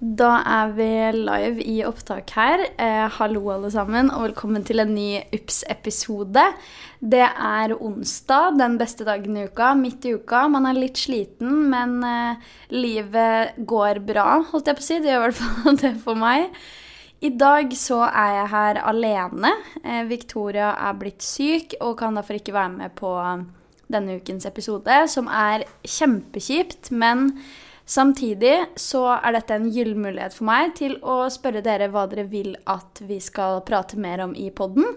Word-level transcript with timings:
Da 0.00 0.38
er 0.48 0.70
vi 0.72 0.86
live 1.12 1.60
i 1.60 1.74
opptak 1.84 2.30
her. 2.32 2.62
Eh, 2.80 3.04
hallo, 3.18 3.42
alle 3.52 3.68
sammen, 3.68 4.08
og 4.08 4.30
velkommen 4.30 4.64
til 4.64 4.80
en 4.80 4.94
ny 4.96 5.18
UPS-episode. 5.36 6.40
Det 7.04 7.26
er 7.28 7.74
onsdag, 7.76 8.56
den 8.56 8.78
beste 8.80 9.04
dagen 9.04 9.36
i 9.36 9.44
uka, 9.44 9.74
midt 9.76 10.08
i 10.08 10.14
uka. 10.16 10.46
Man 10.48 10.70
er 10.70 10.80
litt 10.80 10.96
sliten, 10.96 11.68
men 11.68 12.00
eh, 12.00 12.48
livet 12.72 13.60
går 13.60 14.00
bra, 14.08 14.40
holdt 14.54 14.72
jeg 14.72 14.80
på 14.80 14.86
å 14.86 14.88
si. 14.88 15.00
Det 15.04 15.12
gjør 15.12 15.20
i 15.20 15.28
hvert 15.28 15.40
fall 15.42 15.80
det 15.84 15.94
for 16.08 16.24
meg. 16.24 16.48
I 17.20 17.34
dag 17.36 17.76
så 17.76 18.00
er 18.08 18.36
jeg 18.38 18.52
her 18.56 18.84
alene. 18.96 19.54
Eh, 19.84 20.04
Victoria 20.08 20.78
er 20.80 20.96
blitt 20.96 21.20
syk 21.20 21.76
og 21.76 21.98
kan 22.00 22.16
derfor 22.16 22.40
ikke 22.40 22.56
være 22.56 22.78
med 22.78 22.96
på 22.96 23.18
denne 23.92 24.16
ukens 24.16 24.48
episode, 24.48 25.02
som 25.12 25.28
er 25.28 25.68
kjempekjipt, 25.84 26.88
men 26.88 27.34
Samtidig 27.90 28.54
så 28.78 29.02
er 29.16 29.34
dette 29.34 29.56
en 29.56 29.66
gyllen 29.74 29.98
mulighet 30.04 30.36
for 30.36 30.46
meg 30.46 30.76
til 30.78 30.94
å 31.02 31.24
spørre 31.32 31.62
dere 31.64 31.88
hva 31.90 32.04
dere 32.10 32.28
vil 32.30 32.52
at 32.70 33.02
vi 33.02 33.18
skal 33.22 33.64
prate 33.66 33.98
mer 33.98 34.22
om 34.22 34.36
i 34.38 34.46
podden. 34.54 34.94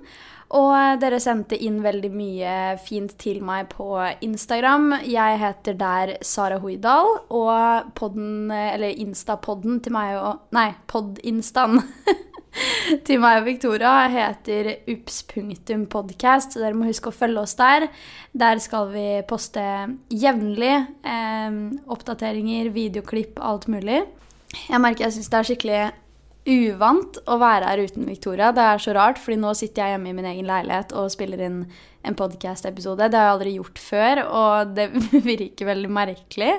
Og 0.53 0.99
dere 1.01 1.17
sendte 1.23 1.57
inn 1.57 1.79
veldig 1.81 2.11
mye 2.13 2.51
fint 2.85 3.15
til 3.17 3.39
meg 3.41 3.71
på 3.71 3.87
Instagram. 4.21 4.99
Jeg 5.09 5.39
heter 5.41 5.79
der 5.79 6.13
Sara 6.21 6.59
Hoidal, 6.61 7.09
og 7.33 7.89
podden, 7.97 8.51
eller 8.53 8.93
Instapodden 8.93 9.81
til 9.81 9.97
meg 9.97 10.19
og 10.19 10.53
Nei, 10.53 10.69
pod-instaen 10.85 11.81
til 13.07 13.21
meg 13.23 13.41
og 13.41 13.47
Victoria 13.47 13.93
heter 14.11 14.69
ups.podcast, 14.93 16.53
så 16.53 16.61
dere 16.63 16.77
må 16.77 16.89
huske 16.89 17.11
å 17.11 17.15
følge 17.15 17.43
oss 17.43 17.55
der. 17.59 17.87
Der 18.33 18.61
skal 18.63 18.91
vi 18.93 19.07
poste 19.29 19.63
jevnlig 20.13 20.73
eh, 20.73 21.57
oppdateringer, 21.95 22.71
videoklipp, 22.75 23.41
alt 23.41 23.69
mulig. 23.71 24.03
Jeg 24.67 24.81
merker 24.81 25.07
jeg 25.07 25.17
syns 25.17 25.31
det 25.33 25.39
er 25.39 25.49
skikkelig 25.49 25.83
uvant 26.49 27.17
å 27.29 27.37
være 27.39 27.69
her 27.69 27.81
uten 27.87 28.07
Victoria. 28.09 28.51
Det 28.55 28.63
er 28.63 28.81
så 28.83 28.93
rart, 28.97 29.19
fordi 29.21 29.39
nå 29.39 29.53
sitter 29.55 29.83
jeg 29.85 29.95
hjemme 29.95 30.11
i 30.11 30.15
min 30.17 30.27
egen 30.27 30.49
leilighet 30.49 30.91
og 30.99 31.11
spiller 31.13 31.43
inn 31.45 31.61
en 32.03 32.17
podkast-episode. 32.19 33.07
Det 33.07 33.19
har 33.19 33.29
jeg 33.29 33.35
aldri 33.37 33.53
gjort 33.55 33.79
før, 33.79 34.21
og 34.27 34.73
det 34.75 34.89
virker 35.31 35.69
veldig 35.71 35.91
merkelig. 35.93 36.57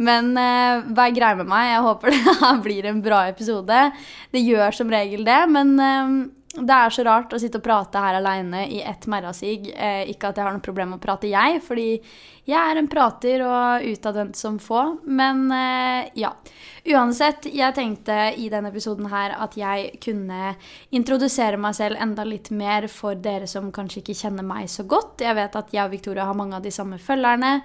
Men 0.00 0.32
eh, 0.40 0.80
vær 0.96 1.12
grei 1.16 1.34
med 1.40 1.50
meg. 1.50 1.74
Jeg 1.74 1.84
håper 1.88 2.16
det 2.16 2.54
blir 2.64 2.88
en 2.88 3.04
bra 3.04 3.26
episode. 3.28 3.84
Det 4.32 4.44
gjør 4.44 4.80
som 4.80 4.96
regel 4.96 5.26
det, 5.28 5.40
men 5.52 5.76
eh, 5.76 6.16
det 6.56 6.72
er 6.72 6.92
så 6.92 7.04
rart 7.04 7.34
å 7.36 7.38
sitte 7.40 7.60
og 7.60 7.64
prate 7.66 8.00
her 8.00 8.16
aleine 8.18 8.62
i 8.72 8.80
ett 8.80 9.04
merrasig. 9.10 9.68
Eh, 9.74 10.08
ikke 10.14 10.30
at 10.30 10.38
jeg 10.40 10.46
har 10.46 10.54
noe 10.56 10.64
problem 10.64 10.94
med 10.94 11.00
å 11.00 11.04
prate, 11.04 11.28
jeg, 11.28 11.60
fordi 11.64 11.90
jeg 12.48 12.56
er 12.56 12.78
en 12.80 12.88
prater 12.88 13.42
og 13.44 13.84
utadvendt 13.84 14.38
som 14.38 14.56
få. 14.62 14.84
Men 15.04 15.50
eh, 15.52 16.08
ja. 16.16 16.32
Uansett, 16.88 17.50
jeg 17.52 17.74
tenkte 17.76 18.14
i 18.40 18.46
denne 18.48 18.70
episoden 18.72 19.10
her 19.12 19.34
at 19.36 19.58
jeg 19.60 19.98
kunne 20.00 20.54
introdusere 20.96 21.58
meg 21.60 21.76
selv 21.76 22.00
enda 22.00 22.24
litt 22.24 22.48
mer 22.48 22.86
for 22.88 23.18
dere 23.20 23.44
som 23.50 23.68
kanskje 23.74 24.00
ikke 24.00 24.16
kjenner 24.16 24.46
meg 24.46 24.70
så 24.72 24.86
godt. 24.88 25.20
Jeg 25.20 25.36
vet 25.36 25.58
at 25.60 25.74
jeg 25.74 25.84
og 25.84 25.92
Victoria 25.92 26.24
har 26.24 26.38
mange 26.38 26.56
av 26.56 26.64
de 26.64 26.72
samme 26.72 26.96
følgerne, 27.02 27.58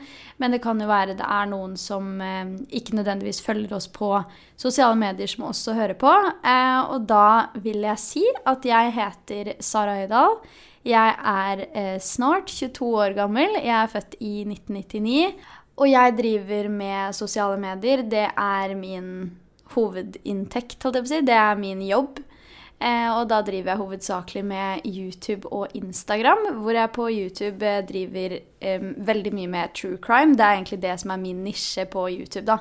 men 0.44 0.52
det 0.52 0.60
kan 0.66 0.82
jo 0.82 0.90
være 0.92 1.16
det 1.16 1.24
er 1.24 1.48
noen 1.54 1.78
som 1.80 2.18
eh, 2.20 2.52
ikke 2.76 2.98
nødvendigvis 3.00 3.40
følger 3.46 3.78
oss 3.80 3.88
på 3.88 4.12
sosiale 4.60 5.00
medier, 5.00 5.30
som 5.32 5.48
også 5.48 5.78
hører 5.78 5.96
på. 6.00 6.12
Eh, 6.44 6.82
og 6.92 7.08
da 7.08 7.54
vil 7.64 7.88
jeg 7.88 8.04
si 8.04 8.26
at 8.44 8.68
jeg 8.68 8.73
heter 8.96 9.54
Sara 9.64 10.00
Høydahl. 10.02 10.38
Jeg 10.84 11.16
er 11.32 11.64
eh, 11.72 12.00
snart 12.04 12.52
22 12.52 12.90
år 13.06 13.16
gammel. 13.18 13.56
Jeg 13.62 13.76
er 13.78 13.92
født 13.92 14.18
i 14.20 14.34
1999. 14.48 15.32
Og 15.80 15.90
jeg 15.90 16.18
driver 16.18 16.70
med 16.70 17.16
sosiale 17.18 17.58
medier. 17.62 18.04
Det 18.04 18.28
er 18.30 18.76
min 18.78 19.08
hovedinntekt, 19.74 20.82
holdt 20.84 21.00
jeg 21.00 21.06
på 21.06 21.10
å 21.10 21.14
si. 21.14 21.26
Det 21.26 21.40
er 21.40 21.60
min 21.60 21.82
jobb. 21.88 22.22
Eh, 22.84 23.10
og 23.16 23.30
da 23.32 23.40
driver 23.46 23.72
jeg 23.72 23.80
hovedsakelig 23.80 24.44
med 24.44 24.88
YouTube 24.90 25.48
og 25.56 25.72
Instagram, 25.78 26.50
hvor 26.60 26.76
jeg 26.76 26.92
på 26.92 27.06
YouTube 27.14 27.64
eh, 27.64 27.84
driver 27.88 28.36
eh, 28.36 28.90
veldig 29.08 29.32
mye 29.38 29.52
med 29.54 29.76
true 29.78 30.00
crime. 30.04 30.36
Det 30.36 30.44
er 30.44 30.58
egentlig 30.58 30.82
det 30.84 30.98
som 31.00 31.14
er 31.16 31.22
min 31.22 31.46
nisje 31.46 31.86
på 31.88 32.10
YouTube, 32.12 32.46
da. 32.50 32.58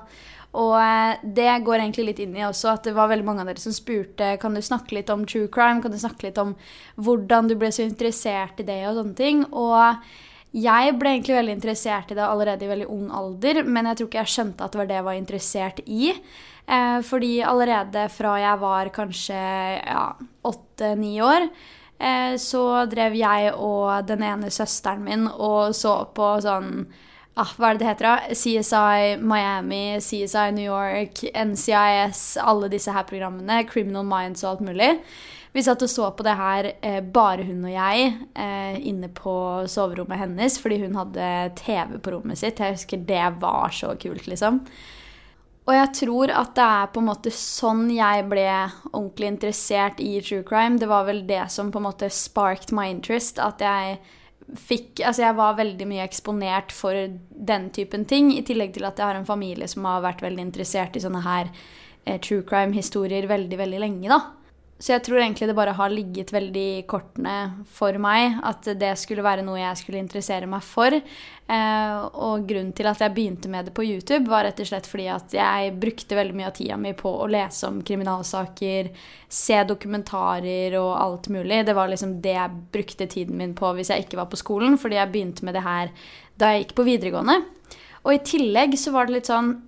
Og 0.52 0.74
eh, 0.76 1.22
det 1.22 1.48
går 1.64 1.80
egentlig 1.80 2.08
litt 2.10 2.20
inn 2.24 2.34
i 2.36 2.44
også 2.44 2.74
at 2.74 2.88
det 2.88 2.96
var 2.96 3.08
veldig 3.12 3.24
mange 3.24 3.44
av 3.44 3.48
dere 3.48 3.62
som 3.62 3.72
spurte 3.72 4.34
kan 4.40 4.52
du 4.52 4.60
snakke 4.64 4.98
litt 4.98 5.12
om 5.12 5.24
true 5.28 5.48
crime, 5.52 5.80
kan 5.80 5.94
du 5.94 6.00
snakke 6.00 6.28
litt 6.28 6.40
om 6.42 6.52
hvordan 7.00 7.48
du 7.48 7.56
ble 7.60 7.72
så 7.72 7.86
interessert 7.86 8.60
i 8.60 8.68
det 8.68 8.82
og 8.90 8.98
sånne 9.00 9.16
ting. 9.18 9.46
Og 9.48 10.04
jeg 10.52 10.96
ble 11.00 11.14
egentlig 11.14 11.38
veldig 11.38 11.54
interessert 11.56 12.12
i 12.12 12.16
det 12.18 12.24
allerede 12.26 12.66
i 12.66 12.72
veldig 12.72 12.88
ung 12.92 13.06
alder, 13.16 13.62
men 13.64 13.88
jeg 13.88 14.00
tror 14.00 14.10
ikke 14.10 14.20
jeg 14.20 14.34
skjønte 14.34 14.66
at 14.66 14.74
det 14.74 14.82
var 14.82 14.90
det 14.90 14.98
jeg 14.98 15.06
var 15.06 15.20
interessert 15.20 15.80
i. 15.86 16.10
Eh, 16.66 16.98
fordi 17.08 17.30
allerede 17.42 18.08
fra 18.12 18.34
jeg 18.38 18.60
var 18.60 18.90
kanskje 18.94 19.38
åtte-ni 20.52 21.14
ja, 21.16 21.30
år, 21.30 21.48
eh, 21.98 22.34
så 22.36 22.66
drev 22.92 23.16
jeg 23.16 23.54
og 23.56 24.04
den 24.06 24.22
ene 24.28 24.52
søsteren 24.52 25.02
min 25.08 25.24
og 25.32 25.72
så 25.76 25.96
på 26.12 26.34
sånn 26.44 26.84
ah, 27.34 27.52
Hva 27.56 27.70
er 27.70 27.76
det 27.76 27.82
det 27.82 27.90
heter? 27.90 28.08
da? 28.08 28.38
CSI 28.38 29.18
Miami, 29.20 30.00
CSI 30.00 30.48
New 30.56 30.66
York, 30.66 31.24
NCIS, 31.32 32.24
alle 32.42 32.70
disse 32.72 32.92
her 32.92 33.06
programmene. 33.08 33.62
Criminal 33.68 34.06
Minds 34.08 34.44
og 34.44 34.54
alt 34.54 34.66
mulig. 34.72 34.90
Vi 35.52 35.60
satt 35.64 35.82
og 35.84 35.90
så 35.92 36.08
på 36.16 36.24
det 36.24 36.32
her, 36.38 36.70
eh, 36.80 37.00
bare 37.04 37.44
hun 37.44 37.64
og 37.68 37.72
jeg, 37.74 38.14
eh, 38.34 38.78
inne 38.88 39.08
på 39.12 39.68
soverommet 39.68 40.18
hennes 40.18 40.56
fordi 40.58 40.80
hun 40.80 40.96
hadde 40.96 41.52
TV 41.56 41.98
på 41.98 42.14
rommet 42.14 42.38
sitt. 42.40 42.58
Jeg 42.58 42.78
husker 42.78 43.04
det 43.04 43.40
var 43.40 43.68
så 43.68 43.92
kult, 44.00 44.26
liksom. 44.26 44.62
Og 45.62 45.74
jeg 45.76 45.92
tror 45.94 46.32
at 46.34 46.54
det 46.56 46.64
er 46.64 46.88
på 46.90 47.02
en 47.02 47.06
måte 47.06 47.30
sånn 47.30 47.84
jeg 47.94 48.24
ble 48.30 48.46
ordentlig 48.90 49.28
interessert 49.28 50.00
i 50.02 50.20
true 50.20 50.42
crime. 50.42 50.78
Det 50.78 50.88
var 50.90 51.04
vel 51.06 51.22
det 51.28 51.44
som 51.54 51.70
på 51.70 51.78
en 51.78 51.86
måte 51.86 52.10
sparked 52.10 52.72
my 52.72 52.88
interest. 52.90 53.38
At 53.38 53.62
jeg 53.62 54.00
fikk 54.58 55.00
Altså, 55.04 55.22
jeg 55.24 55.36
var 55.38 55.56
veldig 55.58 55.86
mye 55.88 56.04
eksponert 56.04 56.72
for 56.74 56.96
den 57.52 57.70
typen 57.74 58.04
ting. 58.08 58.32
I 58.34 58.44
tillegg 58.46 58.74
til 58.76 58.86
at 58.88 58.98
jeg 58.98 59.06
har 59.06 59.18
en 59.18 59.28
familie 59.28 59.68
som 59.70 59.86
har 59.88 60.02
vært 60.04 60.24
veldig 60.24 60.44
interessert 60.48 60.96
i 60.96 61.02
sånne 61.04 61.22
her 61.24 61.50
eh, 62.04 62.18
true 62.20 62.44
crime-historier 62.48 63.28
veldig, 63.30 63.58
veldig 63.60 63.82
lenge, 63.82 64.08
da. 64.12 64.41
Så 64.82 64.96
jeg 64.96 65.04
tror 65.06 65.20
egentlig 65.22 65.46
det 65.46 65.54
bare 65.54 65.76
har 65.78 65.92
ligget 65.94 66.32
veldig 66.34 66.62
i 66.80 66.86
kortene 66.90 67.34
for 67.70 67.94
meg 68.02 68.40
at 68.42 68.66
det 68.80 68.96
skulle 68.98 69.22
være 69.22 69.44
noe 69.46 69.60
jeg 69.60 69.78
skulle 69.78 70.00
interessere 70.02 70.48
meg 70.50 70.64
for. 70.66 70.96
Eh, 70.96 72.00
og 72.26 72.42
grunnen 72.48 72.72
til 72.74 72.88
at 72.90 73.04
jeg 73.04 73.14
begynte 73.14 73.50
med 73.52 73.68
det 73.68 73.76
på 73.76 73.86
YouTube, 73.86 74.26
var 74.26 74.42
rett 74.48 74.58
og 74.58 74.66
slett 74.66 74.88
fordi 74.90 75.06
at 75.14 75.36
jeg 75.38 75.70
brukte 75.78 76.18
veldig 76.18 76.34
mye 76.34 76.50
av 76.50 76.58
tida 76.58 76.80
mi 76.82 76.96
på 76.98 77.14
å 77.14 77.30
lese 77.30 77.70
om 77.70 77.78
kriminalsaker, 77.86 78.90
se 79.30 79.62
dokumentarer 79.70 80.74
og 80.80 80.92
alt 80.98 81.30
mulig. 81.30 81.62
Det 81.68 81.78
var 81.78 81.92
liksom 81.92 82.18
det 82.24 82.34
jeg 82.40 82.62
brukte 82.74 83.10
tiden 83.14 83.38
min 83.38 83.54
på 83.54 83.70
hvis 83.78 83.94
jeg 83.94 84.08
ikke 84.08 84.18
var 84.18 84.32
på 84.34 84.42
skolen, 84.42 84.80
fordi 84.82 84.98
jeg 84.98 85.14
begynte 85.14 85.46
med 85.46 85.60
det 85.60 85.66
her 85.68 85.94
da 86.42 86.50
jeg 86.50 86.66
gikk 86.66 86.78
på 86.80 86.90
videregående. 86.90 87.38
Og 88.02 88.16
i 88.16 88.24
tillegg 88.26 88.74
så 88.82 88.90
var 88.90 89.06
det 89.06 89.20
litt 89.20 89.30
sånn 89.30 89.60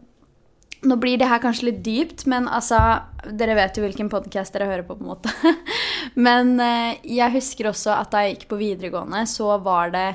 nå 0.85 0.97
blir 1.01 1.19
det 1.21 1.29
her 1.31 1.43
kanskje 1.43 1.71
litt 1.71 1.83
dypt, 1.85 2.27
men 2.31 2.49
altså 2.49 2.79
Dere 3.25 3.57
vet 3.57 3.79
jo 3.79 3.85
hvilken 3.87 4.11
podkast 4.13 4.53
dere 4.53 4.69
hører 4.69 4.85
på, 4.85 4.99
på 4.99 5.05
en 5.05 5.13
måte. 5.15 5.53
men 6.27 6.59
eh, 6.61 6.99
jeg 7.09 7.33
husker 7.39 7.71
også 7.71 7.95
at 7.97 8.11
da 8.13 8.25
jeg 8.25 8.35
gikk 8.35 8.49
på 8.51 8.59
videregående, 8.61 9.23
så 9.31 9.55
var 9.65 9.95
det 9.95 10.09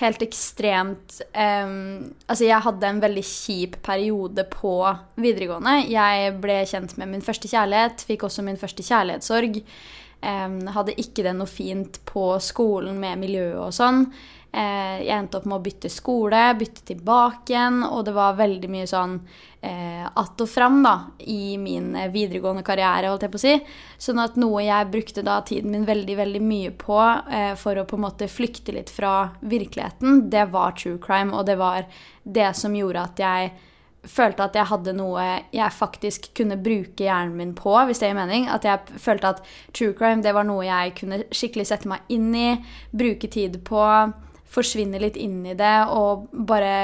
helt 0.00 0.22
ekstremt 0.24 1.20
um, 1.36 2.14
Altså, 2.26 2.46
jeg 2.48 2.64
hadde 2.64 2.88
en 2.88 3.02
veldig 3.02 3.24
kjip 3.28 3.76
periode 3.84 4.46
på 4.50 4.78
videregående. 5.20 5.76
Jeg 5.92 6.32
ble 6.42 6.62
kjent 6.70 6.96
med 7.00 7.12
min 7.12 7.24
første 7.24 7.50
kjærlighet, 7.50 8.06
fikk 8.08 8.26
også 8.26 8.46
min 8.46 8.58
første 8.60 8.86
kjærlighetssorg. 8.86 9.60
Um, 10.24 10.62
hadde 10.72 10.96
ikke 11.00 11.26
det 11.26 11.34
noe 11.36 11.50
fint 11.50 12.00
på 12.08 12.30
skolen 12.42 12.96
med 13.02 13.20
miljøet 13.20 13.60
og 13.60 13.76
sånn. 13.76 14.06
Eh, 14.54 15.00
jeg 15.02 15.14
endte 15.16 15.40
opp 15.40 15.48
med 15.50 15.56
å 15.56 15.64
bytte 15.64 15.90
skole, 15.90 16.38
bytte 16.54 16.84
tilbake 16.86 17.50
igjen, 17.50 17.80
og 17.88 18.04
det 18.06 18.12
var 18.14 18.36
veldig 18.38 18.68
mye 18.70 18.86
sånn 18.86 19.16
eh, 19.66 20.04
att 20.06 20.40
og 20.44 20.50
fram 20.50 20.78
da, 20.84 20.92
i 21.26 21.56
min 21.58 21.90
videregående 22.12 22.62
karriere, 22.62 23.10
holdt 23.10 23.26
jeg 23.26 23.32
på 23.32 23.40
å 23.40 23.42
si. 23.42 23.54
Sånn 24.06 24.22
at 24.22 24.38
noe 24.38 24.62
jeg 24.62 24.90
brukte 24.92 25.24
da 25.26 25.40
tiden 25.42 25.74
min 25.74 25.86
veldig, 25.88 26.16
veldig 26.20 26.42
mye 26.44 26.70
på 26.78 27.00
eh, 27.02 27.54
for 27.58 27.80
å 27.80 27.86
på 27.88 27.98
en 27.98 28.04
måte 28.06 28.30
flykte 28.30 28.76
litt 28.76 28.92
fra 28.94 29.32
virkeligheten, 29.42 30.28
det 30.30 30.46
var 30.54 30.76
true 30.78 31.00
crime, 31.02 31.34
og 31.34 31.48
det 31.50 31.56
var 31.58 31.88
det 32.22 32.52
som 32.54 32.76
gjorde 32.78 33.08
at 33.08 33.22
jeg 33.24 33.54
følte 34.04 34.44
at 34.44 34.54
jeg 34.58 34.68
hadde 34.68 34.92
noe 34.94 35.22
jeg 35.54 35.72
faktisk 35.72 36.28
kunne 36.36 36.60
bruke 36.60 37.06
hjernen 37.06 37.34
min 37.40 37.54
på, 37.58 37.72
hvis 37.88 38.02
det 38.02 38.10
gir 38.12 38.18
mening. 38.20 38.46
At 38.52 38.68
jeg 38.68 39.00
følte 39.02 39.32
at 39.32 39.42
true 39.74 39.96
crime 39.98 40.22
det 40.22 40.34
var 40.36 40.46
noe 40.46 40.62
jeg 40.66 40.94
kunne 41.00 41.24
skikkelig 41.34 41.66
sette 41.72 41.90
meg 41.90 42.06
inn 42.12 42.28
i, 42.36 42.50
bruke 42.94 43.32
tid 43.32 43.58
på 43.66 43.82
forsvinne 44.54 45.00
litt 45.02 45.18
inn 45.20 45.42
i 45.46 45.56
det 45.58 45.76
og 45.90 46.28
bare 46.46 46.74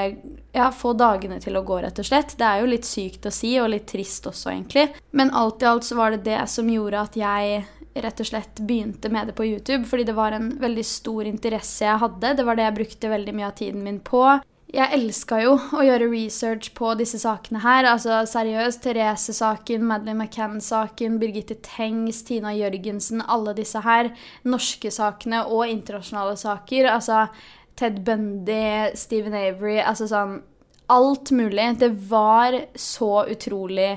ja, 0.51 0.69
få 0.75 0.93
dagene 0.99 1.39
til 1.43 1.55
å 1.57 1.63
gå, 1.65 1.79
rett 1.83 1.99
og 2.01 2.07
slett. 2.07 2.35
Det 2.37 2.47
er 2.47 2.61
jo 2.61 2.71
litt 2.71 2.87
sykt 2.87 3.27
å 3.27 3.33
si, 3.33 3.55
og 3.61 3.71
litt 3.71 3.87
trist 3.91 4.27
også, 4.27 4.51
egentlig. 4.51 4.89
Men 5.15 5.31
alt 5.31 5.63
i 5.63 5.69
alt 5.71 5.87
så 5.87 5.99
var 5.99 6.15
det 6.15 6.25
det 6.27 6.41
som 6.51 6.69
gjorde 6.69 7.05
at 7.07 7.17
jeg 7.19 7.63
rett 7.93 8.21
og 8.23 8.27
slett 8.27 8.61
begynte 8.63 9.09
med 9.11 9.27
det 9.27 9.35
på 9.35 9.45
YouTube, 9.45 9.83
fordi 9.87 10.05
det 10.07 10.15
var 10.15 10.35
en 10.35 10.53
veldig 10.59 10.85
stor 10.85 11.27
interesse 11.27 11.85
jeg 11.85 11.99
hadde. 12.03 12.37
Det 12.37 12.47
var 12.47 12.57
det 12.57 12.69
jeg 12.69 12.77
brukte 12.79 13.11
veldig 13.11 13.35
mye 13.35 13.51
av 13.51 13.59
tiden 13.59 13.83
min 13.83 13.99
på. 13.99 14.23
jeg 14.71 14.87
elska 14.95 15.41
jo 15.43 15.55
å 15.75 15.83
gjøre 15.83 16.07
research 16.13 16.69
på 16.77 16.93
disse 16.95 17.19
sakene 17.19 17.59
her. 17.59 17.83
Altså 17.91 18.21
seriøst, 18.27 18.79
Therese-saken, 18.85 19.83
Madeleine 19.83 20.23
McCann-saken, 20.23 21.17
Birgitte 21.19 21.57
Tengs, 21.65 22.21
Tina 22.27 22.53
Jørgensen, 22.55 23.23
alle 23.27 23.55
disse 23.57 23.81
her. 23.83 24.13
Norske 24.47 24.93
sakene 24.95 25.43
og 25.43 25.65
internasjonale 25.67 26.37
saker. 26.39 26.87
Altså 26.93 27.25
Ted 27.75 28.01
Bundy, 28.05 28.91
Stephen 28.99 29.35
Avery, 29.37 29.79
altså 29.81 30.09
sånn 30.11 30.39
Alt 30.91 31.29
mulig. 31.31 31.69
Det 31.79 31.87
var 32.09 32.57
så 32.75 33.21
utrolig 33.31 33.93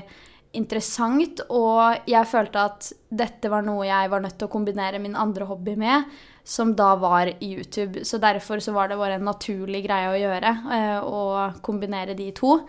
interessant, 0.55 1.41
og 1.51 2.07
jeg 2.07 2.29
følte 2.31 2.61
at 2.69 2.87
dette 3.11 3.51
var 3.51 3.65
noe 3.67 3.83
jeg 3.83 4.11
var 4.13 4.23
nødt 4.23 4.37
til 4.39 4.47
å 4.47 4.53
kombinere 4.53 5.01
min 5.03 5.17
andre 5.19 5.43
hobby 5.49 5.73
med 5.75 6.07
som 6.45 6.75
da 6.77 6.93
var 6.95 7.33
YouTube. 7.41 8.05
Så 8.05 8.19
derfor 8.21 8.61
så 8.63 8.71
var 8.71 8.87
det 8.87 8.99
bare 8.99 9.17
en 9.17 9.25
naturlig 9.25 9.81
greie 9.87 10.11
å 10.11 10.19
gjøre, 10.19 10.51
eh, 10.77 10.99
å 11.01 11.51
kombinere 11.65 12.15
de 12.15 12.29
to. 12.37 12.59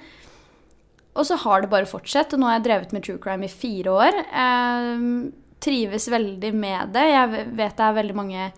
Og 1.16 1.26
så 1.28 1.36
har 1.36 1.62
det 1.62 1.70
bare 1.70 1.88
fortsatt. 1.88 2.32
Og 2.32 2.40
nå 2.40 2.48
har 2.48 2.58
jeg 2.58 2.66
drevet 2.66 2.92
med 2.92 3.04
true 3.04 3.20
crime 3.20 3.44
i 3.44 3.52
fire 3.52 3.92
år. 3.92 4.16
Jeg 4.32 5.32
trives 5.60 6.08
veldig 6.08 6.52
med 6.54 6.92
det. 6.96 7.04
Jeg 7.12 7.46
vet 7.56 7.76
det 7.76 7.84
er 7.84 8.00
veldig 8.00 8.16
mange 8.16 8.50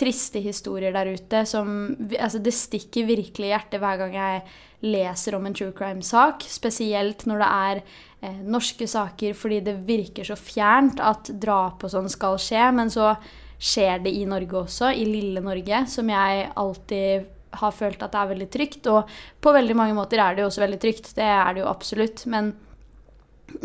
triste 0.00 0.40
historier 0.42 0.94
der 0.96 1.12
ute 1.12 1.44
som 1.48 1.94
Altså, 2.16 2.40
det 2.42 2.54
stikker 2.56 3.08
virkelig 3.08 3.50
i 3.50 3.52
hjertet 3.52 3.82
hver 3.82 4.00
gang 4.00 4.16
jeg 4.16 4.42
leser 4.80 5.36
om 5.36 5.44
en 5.46 5.56
true 5.56 5.74
crime-sak. 5.76 6.46
Spesielt 6.48 7.26
når 7.28 7.42
det 7.42 7.50
er 7.50 7.82
eh, 8.24 8.38
norske 8.48 8.88
saker, 8.88 9.36
fordi 9.36 9.60
det 9.66 9.76
virker 9.88 10.24
så 10.26 10.38
fjernt 10.40 11.02
at 11.04 11.32
drap 11.42 11.84
og 11.84 11.92
sånn 11.92 12.08
skal 12.12 12.40
skje. 12.40 12.64
Men 12.76 12.92
så 12.92 13.12
skjer 13.60 14.00
det 14.06 14.14
i 14.16 14.24
Norge 14.28 14.62
også, 14.62 14.94
i 14.96 15.04
lille 15.04 15.42
Norge, 15.44 15.84
som 15.92 16.08
jeg 16.08 16.48
alltid 16.56 17.28
har 17.60 17.74
følt 17.74 18.02
at 18.02 18.14
det 18.14 18.20
er 18.20 18.32
veldig 18.32 18.50
trygt. 18.56 18.88
Og 18.88 19.14
på 19.42 19.54
veldig 19.54 19.76
mange 19.76 19.96
måter 19.98 20.22
er 20.22 20.36
det 20.36 20.44
jo 20.44 20.50
også 20.50 20.64
veldig 20.64 20.80
trygt, 20.80 21.12
det 21.18 21.28
er 21.28 21.54
det 21.54 21.64
jo 21.64 21.70
absolutt. 21.70 22.24
Men 22.30 22.54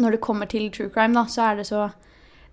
når 0.01 0.17
det 0.17 0.25
kommer 0.25 0.49
til 0.51 0.67
true 0.73 0.91
crime, 0.91 1.15
da, 1.15 1.25
så 1.31 1.49
er 1.49 1.61
det 1.61 1.69
så 1.69 1.87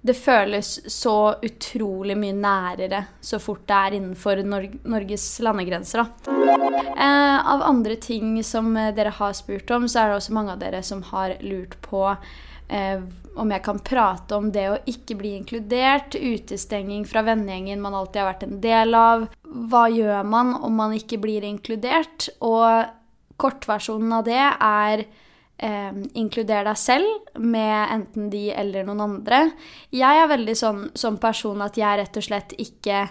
Det 0.03 0.17
føles 0.19 0.69
så 0.91 1.17
utrolig 1.47 2.17
mye 2.19 2.35
nærere 2.35 3.05
så 3.23 3.39
fort 3.39 3.63
det 3.71 3.77
er 3.77 3.97
innenfor 4.01 4.41
Nor 4.43 4.67
Norges 4.91 5.27
landegrenser. 5.47 6.03
Eh, 6.27 7.39
av 7.53 7.63
andre 7.63 7.95
ting 8.03 8.35
som 8.43 8.75
dere 8.75 9.15
har 9.15 9.37
spurt 9.39 9.71
om, 9.71 9.87
så 9.87 10.03
er 10.03 10.11
det 10.11 10.19
også 10.19 10.35
mange 10.35 10.57
av 10.57 10.63
dere 10.63 10.83
som 10.83 11.05
har 11.13 11.37
lurt 11.47 11.79
på 11.87 12.03
eh, 12.11 13.05
om 13.39 13.55
jeg 13.55 13.65
kan 13.65 13.79
prate 13.81 14.37
om 14.37 14.51
det 14.53 14.67
å 14.73 14.81
ikke 14.91 15.17
bli 15.21 15.37
inkludert, 15.39 16.17
utestenging 16.19 17.07
fra 17.09 17.23
vennegjengen 17.27 17.81
man 17.81 17.95
alltid 17.97 18.25
har 18.25 18.33
vært 18.33 18.47
en 18.49 18.61
del 18.65 18.99
av. 18.99 19.29
Hva 19.47 19.87
gjør 19.93 20.27
man 20.27 20.57
om 20.59 20.77
man 20.83 20.97
ikke 20.97 21.21
blir 21.23 21.47
inkludert? 21.47 22.29
Og 22.45 22.91
kortversjonen 23.41 24.19
av 24.19 24.27
det 24.27 24.43
er 24.43 25.07
eh, 25.63 25.91
inkluder 26.19 26.67
deg 26.67 26.79
selv 26.79 27.37
med 27.41 27.97
enten 27.97 28.31
de 28.33 28.49
eller 28.55 28.87
noen 28.87 29.05
andre. 29.07 29.45
Jeg 29.95 30.23
er 30.23 30.33
veldig 30.33 30.57
sånn 30.59 30.89
som 30.99 31.21
person 31.23 31.63
at 31.65 31.79
jeg 31.79 32.01
rett 32.03 32.19
og 32.19 32.27
slett 32.27 32.57
ikke 32.61 33.05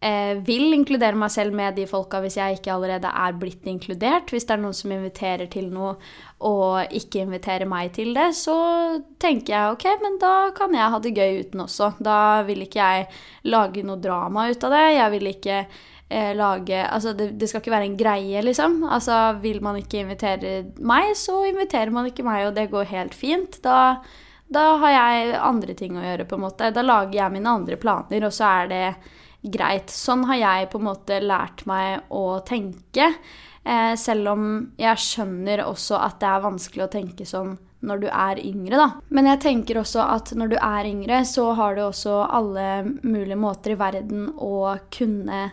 eh, 0.00 0.32
vil 0.46 0.72
inkludere 0.74 1.18
meg 1.18 1.32
selv 1.32 1.54
med 1.56 1.76
de 1.78 1.86
folka 1.90 2.22
hvis 2.24 2.38
jeg 2.40 2.58
ikke 2.58 2.72
allerede 2.74 3.10
er 3.10 3.36
blitt 3.38 3.68
inkludert. 3.70 4.32
Hvis 4.32 4.48
det 4.48 4.56
er 4.56 4.64
noen 4.64 4.76
som 4.76 4.94
inviterer 4.96 5.50
til 5.52 5.68
noe 5.72 5.94
og 6.46 6.96
ikke 6.96 7.24
inviterer 7.26 7.68
meg 7.68 7.92
til 7.96 8.14
det, 8.16 8.30
så 8.38 8.56
tenker 9.20 9.54
jeg 9.54 9.76
ok, 9.76 9.86
men 10.02 10.18
da 10.22 10.34
kan 10.56 10.74
jeg 10.76 10.94
ha 10.94 11.00
det 11.04 11.14
gøy 11.16 11.44
uten 11.44 11.64
også. 11.66 11.92
Da 12.00 12.18
vil 12.48 12.64
ikke 12.64 12.80
jeg 12.80 13.08
lage 13.52 13.84
noe 13.84 14.00
drama 14.00 14.48
ut 14.50 14.68
av 14.68 14.76
det. 14.76 14.84
Jeg 14.96 15.16
vil 15.16 15.32
ikke 15.34 15.62
eh, 16.10 16.32
lage 16.36 16.82
Altså, 16.84 17.14
det, 17.16 17.30
det, 17.40 17.48
skal 17.48 17.62
ikke 17.62 17.76
være 17.76 17.88
en 17.88 18.00
greie, 18.00 18.42
liksom. 18.42 18.82
Altså, 18.84 19.20
vil 19.40 19.62
man 19.64 19.78
ikke 19.80 20.02
invitere 20.02 20.56
meg, 20.76 21.14
så 21.16 21.44
inviterer 21.48 21.94
man 21.94 22.10
ikke 22.10 22.26
meg, 22.26 22.48
og 22.48 22.58
det 22.58 22.70
går 22.74 22.90
helt 22.92 23.16
fint. 23.16 23.62
Da 23.64 24.00
da 24.50 24.64
har 24.82 24.90
jeg 24.90 25.34
andre 25.38 25.74
ting 25.78 25.94
å 25.94 26.02
gjøre, 26.02 26.26
på 26.26 26.34
en 26.34 26.42
måte. 26.42 26.72
Da 26.74 26.82
lager 26.82 27.14
jeg 27.20 27.34
mine 27.36 27.52
andre 27.60 27.76
planer, 27.78 28.26
og 28.26 28.34
så 28.34 28.48
er 28.48 28.70
det 28.70 28.86
greit. 29.54 29.92
Sånn 29.94 30.26
har 30.26 30.40
jeg 30.40 30.70
på 30.72 30.80
en 30.80 30.88
måte 30.88 31.20
lært 31.22 31.62
meg 31.70 32.10
å 32.10 32.40
tenke. 32.46 33.12
Eh, 33.62 33.94
selv 34.00 34.32
om 34.32 34.44
jeg 34.80 35.04
skjønner 35.04 35.62
også 35.68 36.00
at 36.02 36.18
det 36.22 36.30
er 36.32 36.46
vanskelig 36.48 36.86
å 36.86 36.92
tenke 36.92 37.28
sånn 37.28 37.54
når 37.86 38.02
du 38.02 38.08
er 38.10 38.40
yngre, 38.42 38.76
da. 38.76 38.88
Men 39.08 39.30
jeg 39.30 39.42
tenker 39.46 39.78
også 39.80 40.02
at 40.02 40.34
når 40.36 40.50
du 40.52 40.58
er 40.58 40.88
yngre, 40.88 41.22
så 41.24 41.46
har 41.56 41.78
du 41.78 41.84
også 41.86 42.18
alle 42.26 42.66
mulige 43.00 43.38
måter 43.40 43.72
i 43.72 43.78
verden 43.80 44.26
å 44.36 44.74
kunne 44.92 45.46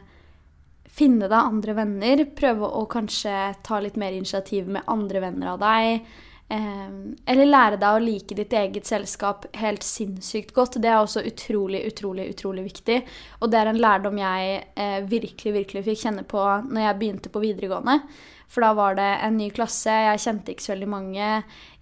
finne 0.98 1.30
deg 1.30 1.38
andre 1.38 1.76
venner. 1.78 2.24
Prøve 2.38 2.70
å 2.80 2.86
kanskje 2.90 3.36
ta 3.66 3.82
litt 3.84 4.00
mer 4.00 4.16
initiativ 4.18 4.70
med 4.72 4.88
andre 4.90 5.22
venner 5.28 5.54
av 5.54 5.62
deg. 5.62 6.08
Ehm, 6.50 7.18
eller 7.28 7.50
lære 7.50 7.80
deg 7.82 7.98
å 7.98 8.00
like 8.00 8.36
ditt 8.38 8.54
eget 8.56 8.88
selskap 8.88 9.50
helt 9.60 9.84
sinnssykt 9.84 10.54
godt. 10.56 10.80
Det 10.80 10.90
er 10.90 11.02
også 11.02 11.26
utrolig, 11.28 11.84
utrolig, 11.90 12.30
utrolig 12.32 12.64
viktig. 12.70 13.02
Og 13.42 13.52
det 13.52 13.60
er 13.60 13.72
en 13.72 13.82
lærdom 13.84 14.22
jeg 14.22 14.64
eh, 14.80 15.02
virkelig, 15.04 15.54
virkelig 15.62 15.84
fikk 15.90 16.04
kjenne 16.06 16.24
på 16.28 16.44
når 16.70 16.86
jeg 16.86 17.00
begynte 17.02 17.34
på 17.34 17.44
videregående. 17.44 18.00
For 18.48 18.64
da 18.64 18.72
var 18.78 18.96
det 18.96 19.10
en 19.26 19.36
ny 19.36 19.50
klasse, 19.52 19.92
jeg 19.92 20.22
kjente 20.24 20.54
ikke 20.54 20.64
så 20.64 20.72
veldig 20.72 20.88
mange. 20.88 21.32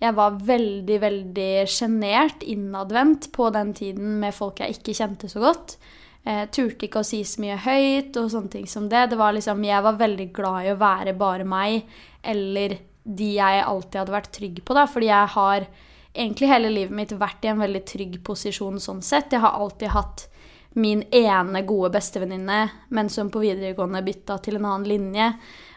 Jeg 0.02 0.18
var 0.18 0.40
veldig, 0.48 0.98
veldig 1.04 1.52
sjenert, 1.70 2.42
innadvendt, 2.42 3.30
på 3.36 3.52
den 3.54 3.76
tiden 3.78 4.16
med 4.24 4.34
folk 4.34 4.64
jeg 4.64 4.80
ikke 4.80 4.98
kjente 4.98 5.30
så 5.30 5.44
godt. 5.46 5.78
Eh, 6.26 6.46
turte 6.50 6.88
ikke 6.88 7.04
å 7.04 7.06
si 7.06 7.20
så 7.22 7.42
mye 7.44 7.56
høyt 7.62 8.16
og 8.18 8.32
sånne 8.34 8.50
ting 8.56 8.70
som 8.70 8.88
det. 8.90 9.04
Det 9.12 9.18
var 9.20 9.36
liksom, 9.36 9.64
Jeg 9.64 9.84
var 9.86 10.00
veldig 10.00 10.32
glad 10.34 10.66
i 10.66 10.72
å 10.74 10.80
være 10.82 11.14
bare 11.14 11.46
meg, 11.46 11.86
eller 12.24 12.80
de 13.06 13.28
jeg 13.36 13.62
alltid 13.62 14.00
hadde 14.00 14.16
vært 14.16 14.32
trygg 14.34 14.64
på, 14.66 14.74
da, 14.74 14.88
fordi 14.90 15.12
jeg 15.12 15.28
har 15.36 15.68
egentlig 16.16 16.50
hele 16.50 16.72
livet 16.72 16.96
mitt 16.98 17.12
vært 17.12 17.46
i 17.46 17.52
en 17.52 17.62
veldig 17.62 17.84
trygg 17.86 18.18
posisjon 18.26 18.80
sånn 18.82 19.04
sett. 19.06 19.36
Jeg 19.36 19.44
har 19.44 19.54
alltid 19.54 19.94
hatt 19.94 20.26
min 20.74 21.04
ene 21.14 21.62
gode 21.68 21.92
bestevenninne, 21.94 22.60
men 22.90 23.10
som 23.10 23.30
på 23.30 23.44
videregående 23.44 24.02
bytta 24.04 24.40
til 24.42 24.58
en 24.58 24.66
annen 24.66 24.90
linje, 24.90 25.30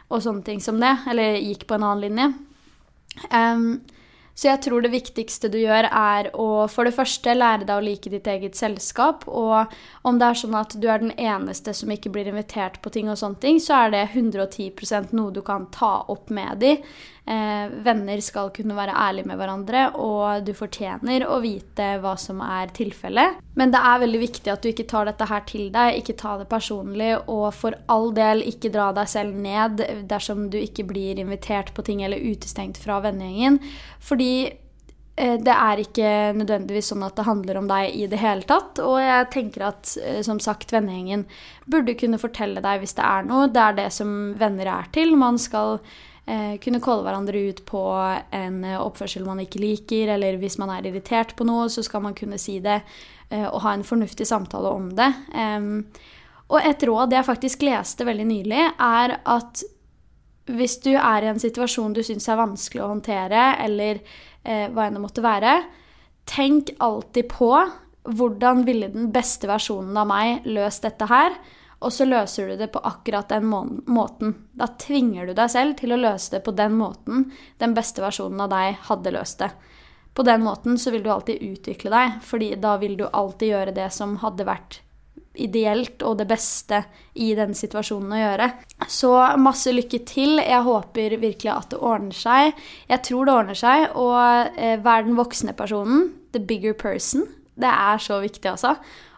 og 0.09 0.23
sånne 0.25 0.47
ting 0.47 0.65
som 0.65 0.81
det. 0.81 0.95
Eller 1.11 1.37
gikk 1.37 1.67
på 1.69 1.77
en 1.77 1.85
annen 1.85 2.05
linje. 2.07 2.33
Um, 3.29 3.83
så 4.39 4.53
jeg 4.53 4.61
tror 4.69 4.85
det 4.85 4.93
viktigste 4.93 5.49
du 5.51 5.57
gjør, 5.59 5.89
er 5.91 6.29
å 6.39 6.69
for 6.71 6.87
det 6.87 6.95
første 6.95 7.33
lære 7.35 7.67
deg 7.67 7.75
å 7.75 7.83
like 7.83 8.13
ditt 8.13 8.29
eget 8.31 8.55
selskap. 8.55 9.25
Og 9.27 9.73
om 10.07 10.21
det 10.21 10.29
er 10.29 10.39
sånn 10.39 10.55
at 10.55 10.77
du 10.79 10.87
er 10.87 11.03
den 11.03 11.11
eneste 11.19 11.75
som 11.75 11.91
ikke 11.91 12.13
blir 12.15 12.31
invitert 12.31 12.79
på 12.85 12.93
ting 12.95 13.11
og 13.11 13.19
sånne 13.19 13.43
ting, 13.43 13.59
så 13.59 13.81
er 13.83 13.97
det 13.97 14.05
110% 14.13 15.11
noe 15.19 15.35
du 15.35 15.43
kan 15.43 15.67
ta 15.75 16.05
opp 16.07 16.31
med 16.31 16.63
dem. 16.63 16.87
Eh, 17.29 17.71
venner 17.85 18.21
skal 18.25 18.49
kunne 18.57 18.73
være 18.73 18.95
ærlige 18.97 19.29
med 19.29 19.37
hverandre, 19.37 19.83
og 20.01 20.47
du 20.47 20.55
fortjener 20.57 21.27
å 21.29 21.37
vite 21.45 21.99
hva 22.01 22.15
som 22.17 22.39
er 22.41 22.71
tilfellet. 22.73 23.43
Men 23.59 23.75
det 23.75 23.83
er 23.85 24.01
veldig 24.01 24.21
viktig 24.23 24.53
at 24.55 24.65
du 24.65 24.71
ikke 24.71 24.87
tar 24.89 25.11
dette 25.11 25.27
her 25.29 25.43
til 25.51 25.67
deg, 25.75 25.99
ikke 25.99 26.17
ta 26.23 26.39
det 26.41 26.47
personlig, 26.49 27.11
og 27.29 27.51
for 27.59 27.77
all 27.93 28.15
del 28.17 28.41
ikke 28.49 28.73
dra 28.73 28.89
deg 28.97 29.13
selv 29.13 29.37
ned 29.45 29.85
dersom 30.09 30.47
du 30.49 30.57
ikke 30.63 30.89
blir 30.89 31.21
invitert 31.21 31.75
på 31.77 31.85
ting 31.85 32.01
eller 32.07 32.25
utestengt 32.31 32.81
fra 32.81 33.03
vennegjengen. 33.05 33.61
Fordi 34.01 34.33
eh, 34.49 35.37
det 35.37 35.61
er 35.69 35.85
ikke 35.85 36.17
nødvendigvis 36.41 36.95
sånn 36.95 37.05
at 37.05 37.21
det 37.21 37.29
handler 37.29 37.61
om 37.61 37.69
deg 37.69 37.93
i 37.93 38.09
det 38.09 38.25
hele 38.25 38.49
tatt. 38.49 38.81
Og 38.81 39.03
jeg 39.05 39.33
tenker 39.37 39.69
at 39.69 39.99
eh, 40.01 40.23
som 40.25 40.41
sagt, 40.41 40.73
vennegjengen 40.73 41.29
burde 41.69 41.99
kunne 42.01 42.25
fortelle 42.25 42.65
deg 42.65 42.81
hvis 42.81 42.97
det 42.97 43.05
er 43.05 43.29
noe. 43.29 43.53
Det 43.53 43.67
er 43.69 43.83
det 43.85 43.91
som 44.01 44.21
venner 44.41 44.79
er 44.81 44.95
til. 44.97 45.19
Man 45.21 45.37
skal 45.37 45.83
kunne 46.61 46.81
calle 46.85 47.07
hverandre 47.07 47.41
ut 47.49 47.63
på 47.69 47.83
en 48.37 48.61
eh, 48.65 48.81
oppførsel 48.81 49.25
man 49.25 49.41
ikke 49.45 49.63
liker, 49.63 50.13
eller 50.17 50.37
hvis 50.41 50.59
man 50.61 50.73
er 50.75 50.91
irritert 50.91 51.35
på 51.39 51.47
noe, 51.49 51.71
så 51.73 51.85
skal 51.87 52.05
man 52.05 52.17
kunne 52.19 52.41
si 52.41 52.59
det 52.65 52.83
eh, 53.31 53.47
og 53.47 53.63
ha 53.65 53.73
en 53.77 53.87
fornuftig 53.87 54.27
samtale 54.29 54.73
om 54.75 54.93
det. 54.99 55.09
og 56.49 56.61
et 56.65 56.85
råd 56.89 57.13
jeg 57.13 57.29
faktisk 57.29 57.65
leste 57.65 58.05
veldig 58.09 58.29
nylig, 58.29 58.63
er 58.81 59.19
at 59.25 59.65
hvis 60.49 60.79
du 60.85 60.95
er 60.97 61.25
i 61.25 61.31
en 61.33 61.41
situasjon 61.41 61.93
du 61.97 62.01
syns 62.05 62.29
er 62.29 62.41
vanskelig 62.41 62.85
å 62.85 62.93
håndtere, 62.93 63.51
eller 63.65 64.01
eh, 64.45 64.69
hva 64.73 64.87
enn 64.87 64.97
det 64.97 65.05
måtte 65.05 65.25
være, 65.25 65.61
tenk 66.29 66.73
alltid 66.85 67.29
på 67.33 67.53
hvordan 68.09 68.65
ville 68.65 68.89
den 68.93 69.11
beste 69.13 69.49
versjonen 69.49 69.97
av 70.01 70.09
meg 70.09 70.49
løst 70.49 70.85
dette 70.87 71.09
her? 71.11 71.37
Og 71.79 71.93
så 71.95 72.07
løser 72.09 72.49
du 72.49 72.57
det 72.59 72.71
på 72.75 72.83
akkurat 72.83 73.31
den 73.31 73.47
måten. 73.47 74.35
Da 74.59 74.67
tvinger 74.81 75.29
du 75.29 75.35
deg 75.39 75.51
selv 75.53 75.77
til 75.79 75.95
å 75.95 76.01
løse 76.01 76.35
det 76.35 76.43
på 76.47 76.55
den 76.59 76.75
måten 76.79 77.29
den 77.63 77.77
beste 77.77 78.03
versjonen 78.03 78.43
av 78.47 78.51
deg 78.51 78.81
hadde 78.89 79.15
løst 79.15 79.45
det. 79.45 79.53
På 80.19 80.25
den 80.27 80.43
måten 80.43 80.79
så 80.83 80.91
vil 80.91 81.05
du 81.05 81.13
alltid 81.15 81.43
utvikle 81.45 81.93
deg, 81.95 82.19
fordi 82.27 82.51
da 82.59 82.75
vil 82.83 82.97
du 82.99 83.07
alltid 83.07 83.53
gjøre 83.53 83.75
det 83.77 83.93
som 83.95 84.17
hadde 84.25 84.49
vært 84.49 84.81
ideelt 85.39 86.03
og 86.03 86.17
det 86.19 86.27
beste 86.27 86.83
i 87.23 87.31
den 87.39 87.55
situasjonen 87.55 88.15
å 88.17 88.21
gjøre. 88.21 88.49
Så 88.91 89.13
masse 89.39 89.71
lykke 89.71 90.01
til. 90.09 90.41
Jeg 90.43 90.67
håper 90.67 91.15
virkelig 91.23 91.53
at 91.55 91.71
det 91.71 91.79
ordner 91.79 92.19
seg. 92.19 92.59
Jeg 92.91 93.05
tror 93.07 93.29
det 93.29 93.37
ordner 93.37 93.59
seg. 93.59 93.85
Og 93.95 94.59
eh, 94.59 94.79
vær 94.83 95.07
den 95.07 95.19
voksne 95.19 95.55
personen. 95.55 96.09
The 96.35 96.43
bigger 96.43 96.75
person. 96.75 97.29
Det 97.59 97.71
er 97.71 98.03
så 98.03 98.21
viktig, 98.23 98.47
altså. 98.51 98.75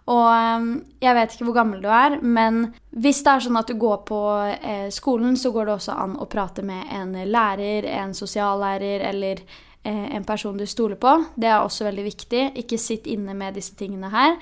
Og 0.08 0.26
ehm, 0.32 0.70
jeg 1.02 1.16
vet 1.16 1.34
ikke 1.34 1.48
hvor 1.50 1.58
gammel 1.60 1.82
du 1.82 1.90
er, 1.92 2.16
men 2.22 2.70
hvis 2.90 3.22
det 3.26 3.34
er 3.34 3.44
sånn 3.44 3.60
at 3.60 3.68
du 3.68 3.76
går 3.80 4.00
på 4.08 4.20
eh, 4.56 4.88
skolen, 4.94 5.36
så 5.36 5.52
går 5.54 5.68
det 5.68 5.76
også 5.76 5.98
an 6.06 6.16
å 6.18 6.28
prate 6.30 6.64
med 6.66 6.88
en 6.96 7.12
lærer, 7.30 7.86
en 8.00 8.16
sosiallærer 8.16 9.04
eller 9.10 9.44
eh, 9.84 10.08
en 10.16 10.26
person 10.26 10.58
du 10.58 10.66
stoler 10.66 10.98
på. 11.00 11.14
Det 11.36 11.50
er 11.52 11.60
også 11.60 11.86
veldig 11.90 12.08
viktig. 12.08 12.48
Ikke 12.64 12.80
sitt 12.80 13.06
inne 13.10 13.36
med 13.36 13.58
disse 13.60 13.76
tingene 13.78 14.10
her. 14.14 14.36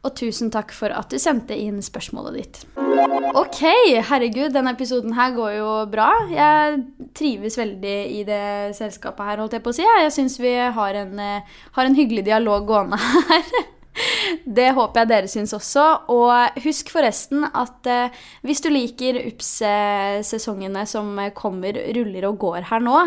Og 0.00 0.14
tusen 0.16 0.48
takk 0.48 0.70
for 0.72 0.94
at 0.96 1.12
du 1.12 1.18
sendte 1.20 1.52
inn 1.60 1.82
spørsmålet 1.84 2.36
ditt. 2.38 2.60
Ok, 3.36 3.58
herregud, 4.08 4.48
denne 4.54 4.72
episoden 4.72 5.12
her 5.18 5.34
går 5.36 5.58
jo 5.58 5.74
bra. 5.92 6.08
Jeg 6.32 6.78
trives 7.18 7.58
veldig 7.60 7.98
i 8.16 8.22
det 8.24 8.46
selskapet 8.78 9.28
her, 9.28 9.42
holdt 9.42 9.58
jeg 9.58 9.64
på 9.66 9.74
å 9.74 9.76
si. 9.76 9.84
Jeg 9.84 10.14
syns 10.16 10.38
vi 10.40 10.54
har 10.56 11.02
en, 11.02 11.12
eh, 11.20 11.60
har 11.76 11.84
en 11.84 11.98
hyggelig 11.98 12.24
dialog 12.30 12.64
gående 12.70 12.96
her. 13.04 13.52
Det 14.60 14.70
håper 14.76 15.02
jeg 15.02 15.10
dere 15.10 15.30
syns 15.30 15.54
også. 15.56 15.84
Og 16.12 16.60
husk 16.64 16.92
forresten 16.92 17.46
at 17.48 17.88
eh, 17.90 18.18
hvis 18.46 18.62
du 18.64 18.70
liker 18.72 19.20
UPS-sesongene 19.22 20.84
som 20.88 21.14
kommer, 21.36 21.78
ruller 21.96 22.28
og 22.28 22.40
går 22.42 22.68
her 22.70 22.84
nå, 22.84 22.98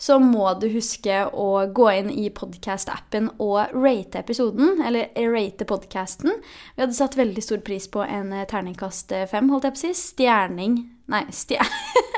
så 0.00 0.18
må 0.22 0.50
du 0.60 0.68
huske 0.72 1.22
å 1.28 1.48
gå 1.74 1.88
inn 1.96 2.12
i 2.12 2.28
podkast-appen 2.34 3.32
og 3.38 3.74
rate 3.76 4.22
episoden, 4.22 4.82
eller 4.84 5.12
rate 5.32 5.68
podkasten. 5.68 6.36
Vi 6.76 6.84
hadde 6.84 6.98
satt 6.98 7.18
veldig 7.18 7.44
stor 7.44 7.64
pris 7.64 7.88
på 7.90 8.04
en 8.06 8.34
terningkast 8.48 9.14
fem, 9.30 9.50
holdt 9.52 9.68
jeg 9.68 9.76
på 9.76 9.82
å 9.82 9.86
si. 9.86 9.96
Stjerning 9.98 10.78
Nei, 11.08 11.24
stjer 11.32 11.64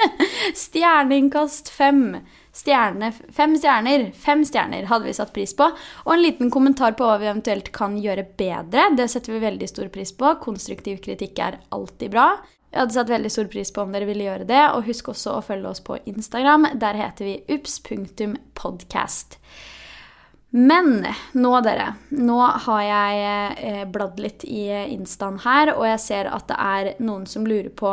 stjerningkast 0.65 1.69
fem. 1.69 2.17
Stjerne, 2.53 3.13
fem 3.33 3.55
stjerner. 3.59 4.09
Fem 4.19 4.45
stjerner 4.45 4.89
hadde 4.91 5.07
vi 5.07 5.15
satt 5.15 5.33
pris 5.35 5.53
på. 5.57 5.69
Og 6.05 6.15
en 6.15 6.23
liten 6.23 6.51
kommentar 6.51 6.97
på 6.99 7.07
hva 7.07 7.19
vi 7.21 7.29
eventuelt 7.31 7.71
kan 7.75 7.95
gjøre 8.03 8.27
bedre. 8.41 8.89
Det 8.99 9.07
setter 9.13 9.37
vi 9.37 9.45
veldig 9.45 9.69
stor 9.71 9.91
pris 9.95 10.11
på. 10.17 10.35
Konstruktiv 10.43 10.99
kritikk 11.05 11.39
er 11.39 11.61
alltid 11.71 12.11
bra. 12.17 12.33
Jeg 12.71 12.85
hadde 12.85 12.95
satt 12.95 13.11
veldig 13.11 13.31
stor 13.35 13.51
pris 13.51 13.71
på 13.75 13.83
om 13.83 13.95
dere 13.95 14.07
ville 14.11 14.27
gjøre 14.27 14.49
det. 14.51 14.63
Og 14.75 14.87
husk 14.91 15.13
også 15.15 15.37
å 15.37 15.45
følge 15.47 15.71
oss 15.71 15.83
på 15.87 16.01
Instagram. 16.11 16.73
Der 16.83 16.99
heter 16.99 17.31
vi 17.31 17.37
ups.podcast. 17.55 19.39
Men 20.51 21.05
nå, 21.39 21.55
dere. 21.63 21.93
Nå 22.11 22.41
har 22.67 22.83
jeg 22.83 23.55
eh, 23.63 23.85
bladd 23.87 24.19
litt 24.19 24.43
i 24.43 24.67
instaen 24.97 25.39
her, 25.45 25.77
og 25.77 25.87
jeg 25.87 26.03
ser 26.03 26.31
at 26.35 26.49
det 26.51 26.59
er 26.59 26.91
noen 26.99 27.23
som 27.31 27.47
lurer 27.47 27.71
på 27.71 27.93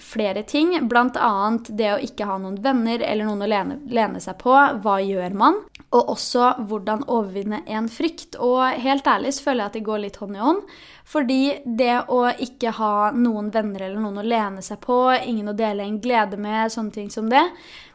flere 0.00 0.42
ting. 0.42 0.88
Bl.a. 0.88 1.58
det 1.68 1.92
å 1.94 2.00
ikke 2.02 2.26
ha 2.28 2.36
noen 2.38 2.58
venner 2.62 3.00
eller 3.00 3.24
noen 3.24 3.44
å 3.44 3.48
lene, 3.48 3.78
lene, 3.88 4.20
seg 4.20 4.36
på. 4.42 4.52
Hva 4.84 4.98
gjør 5.00 5.36
man? 5.38 5.62
Og 5.94 6.10
også 6.12 6.50
hvordan 6.68 7.06
overvinne 7.08 7.62
en 7.66 7.88
frykt. 7.88 8.36
Og 8.36 8.60
helt 8.84 9.08
ærlig 9.08 9.34
så 9.36 9.48
føler 9.48 9.64
jeg 9.64 9.72
at 9.72 9.78
det 9.78 9.86
går 9.88 10.04
litt 10.04 10.20
hånd 10.20 10.36
i 10.36 10.44
hånd. 10.44 10.60
Fordi 11.08 11.40
det 11.64 11.96
å 12.12 12.20
ikke 12.32 12.74
ha 12.76 13.10
noen 13.16 13.50
venner 13.54 13.86
eller 13.86 14.00
noen 14.00 14.20
å 14.20 14.28
lene 14.28 14.64
seg 14.64 14.80
på, 14.84 15.00
ingen 15.24 15.52
å 15.52 15.56
dele 15.56 15.84
en 15.84 16.00
glede 16.04 16.40
med, 16.40 16.72
sånne 16.72 16.94
ting 16.94 17.10
som 17.12 17.28
det, 17.32 17.44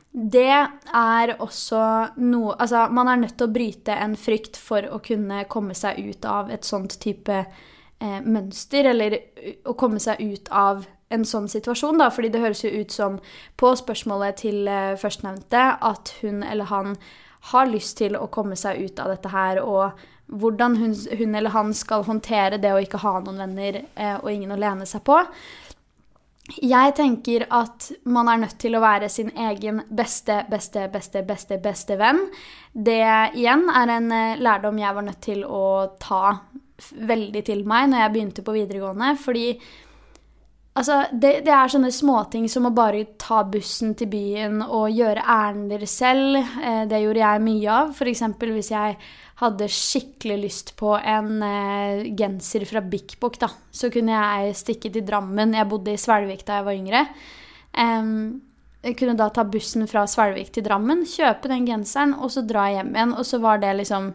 det 0.10 0.50
er 0.50 1.36
også 1.38 1.82
noe 2.18 2.56
Altså, 2.58 2.88
man 2.90 3.12
er 3.12 3.20
nødt 3.22 3.36
til 3.38 3.46
å 3.46 3.54
bryte 3.54 3.94
en 3.94 4.16
frykt 4.18 4.58
for 4.58 4.88
å 4.90 4.98
kunne 5.06 5.44
komme 5.52 5.76
seg 5.78 6.00
ut 6.02 6.26
av 6.26 6.50
et 6.50 6.66
sånt 6.66 6.96
type 7.02 7.36
eh, 7.38 8.22
mønster, 8.26 8.90
eller 8.90 9.20
å 9.70 9.76
komme 9.78 10.02
seg 10.02 10.24
ut 10.24 10.50
av 10.50 10.88
en 11.10 11.26
sånn 11.26 11.50
situasjon, 11.50 11.98
da, 12.02 12.10
fordi 12.14 12.30
det 12.34 12.44
høres 12.44 12.64
jo 12.64 12.70
ut 12.70 12.94
som 12.94 13.18
på 13.60 13.74
spørsmålet 13.80 14.44
til 14.44 14.70
uh, 14.70 14.94
førstnevnte 15.00 15.66
at 15.90 16.14
hun 16.22 16.44
eller 16.46 16.70
han 16.70 16.96
har 17.54 17.70
lyst 17.72 17.98
til 18.02 18.18
å 18.20 18.28
komme 18.32 18.58
seg 18.60 18.82
ut 18.84 19.00
av 19.00 19.14
dette 19.14 19.32
her, 19.32 19.62
og 19.64 19.98
hvordan 20.30 20.76
hun, 20.78 20.94
hun 21.18 21.36
eller 21.36 21.56
han 21.56 21.74
skal 21.74 22.06
håndtere 22.06 22.60
det 22.62 22.74
å 22.76 22.82
ikke 22.84 23.02
ha 23.02 23.16
noen 23.24 23.40
venner 23.42 23.82
eh, 23.82 24.18
og 24.20 24.30
ingen 24.30 24.54
å 24.54 24.60
lene 24.60 24.86
seg 24.86 25.02
på. 25.08 25.18
Jeg 26.66 26.94
tenker 26.98 27.46
at 27.54 27.90
man 28.10 28.30
er 28.30 28.42
nødt 28.44 28.58
til 28.62 28.76
å 28.78 28.82
være 28.82 29.10
sin 29.10 29.30
egen 29.38 29.84
beste, 29.90 30.44
beste, 30.50 30.88
beste, 30.94 31.24
beste, 31.26 31.60
beste 31.62 31.98
venn. 31.98 32.24
Det 32.74 33.02
igjen 33.38 33.68
er 33.74 33.94
en 33.96 34.14
uh, 34.14 34.40
lærdom 34.42 34.82
jeg 34.82 34.98
var 34.98 35.08
nødt 35.10 35.22
til 35.26 35.46
å 35.46 35.66
ta 36.02 36.24
veldig 36.80 37.44
til 37.46 37.66
meg 37.68 37.90
når 37.90 38.04
jeg 38.04 38.14
begynte 38.14 38.46
på 38.46 38.56
videregående, 38.56 39.14
fordi 39.20 39.48
Altså, 40.78 41.00
det, 41.12 41.42
det, 41.48 41.52
er 41.52 41.72
sånne 41.72 41.90
småting 41.92 42.46
som 42.52 42.68
å 42.70 42.74
bare 42.76 43.02
ta 43.20 43.42
bussen 43.48 43.96
til 43.98 44.12
byen 44.12 44.62
og 44.64 44.94
gjøre 44.94 45.24
ærender 45.26 45.86
selv. 45.90 46.38
Eh, 46.62 46.84
det 46.88 47.02
gjorde 47.04 47.24
jeg 47.24 47.44
mye 47.48 47.74
av. 47.74 47.96
F.eks. 47.96 48.24
hvis 48.44 48.72
jeg 48.72 49.00
hadde 49.42 49.72
skikkelig 49.72 50.38
lyst 50.44 50.76
på 50.80 50.94
en 50.98 51.42
eh, 51.44 52.06
genser 52.20 52.68
fra 52.70 52.84
Bik 52.86 53.18
Bok, 53.20 53.40
da, 53.42 53.50
så 53.72 53.90
kunne 53.92 54.14
jeg 54.14 54.60
stikke 54.62 54.94
til 54.94 55.08
Drammen. 55.08 55.58
Jeg 55.58 55.72
bodde 55.72 55.96
i 55.96 56.00
Svelvik 56.00 56.46
da 56.48 56.62
jeg 56.62 56.70
var 56.70 56.80
yngre. 56.80 57.04
Jeg 58.80 58.96
kunne 58.96 59.18
da 59.20 59.28
ta 59.34 59.44
bussen 59.44 59.84
fra 59.92 60.06
Svelvik 60.08 60.54
til 60.56 60.64
Drammen, 60.66 61.04
kjøpe 61.08 61.52
den 61.52 61.68
genseren 61.68 62.14
og 62.16 62.32
så 62.32 62.46
dra 62.48 62.70
hjem 62.72 62.94
igjen. 62.96 63.16
Og 63.20 63.28
så 63.28 63.42
var 63.44 63.60
det 63.60 63.74
liksom 63.82 64.14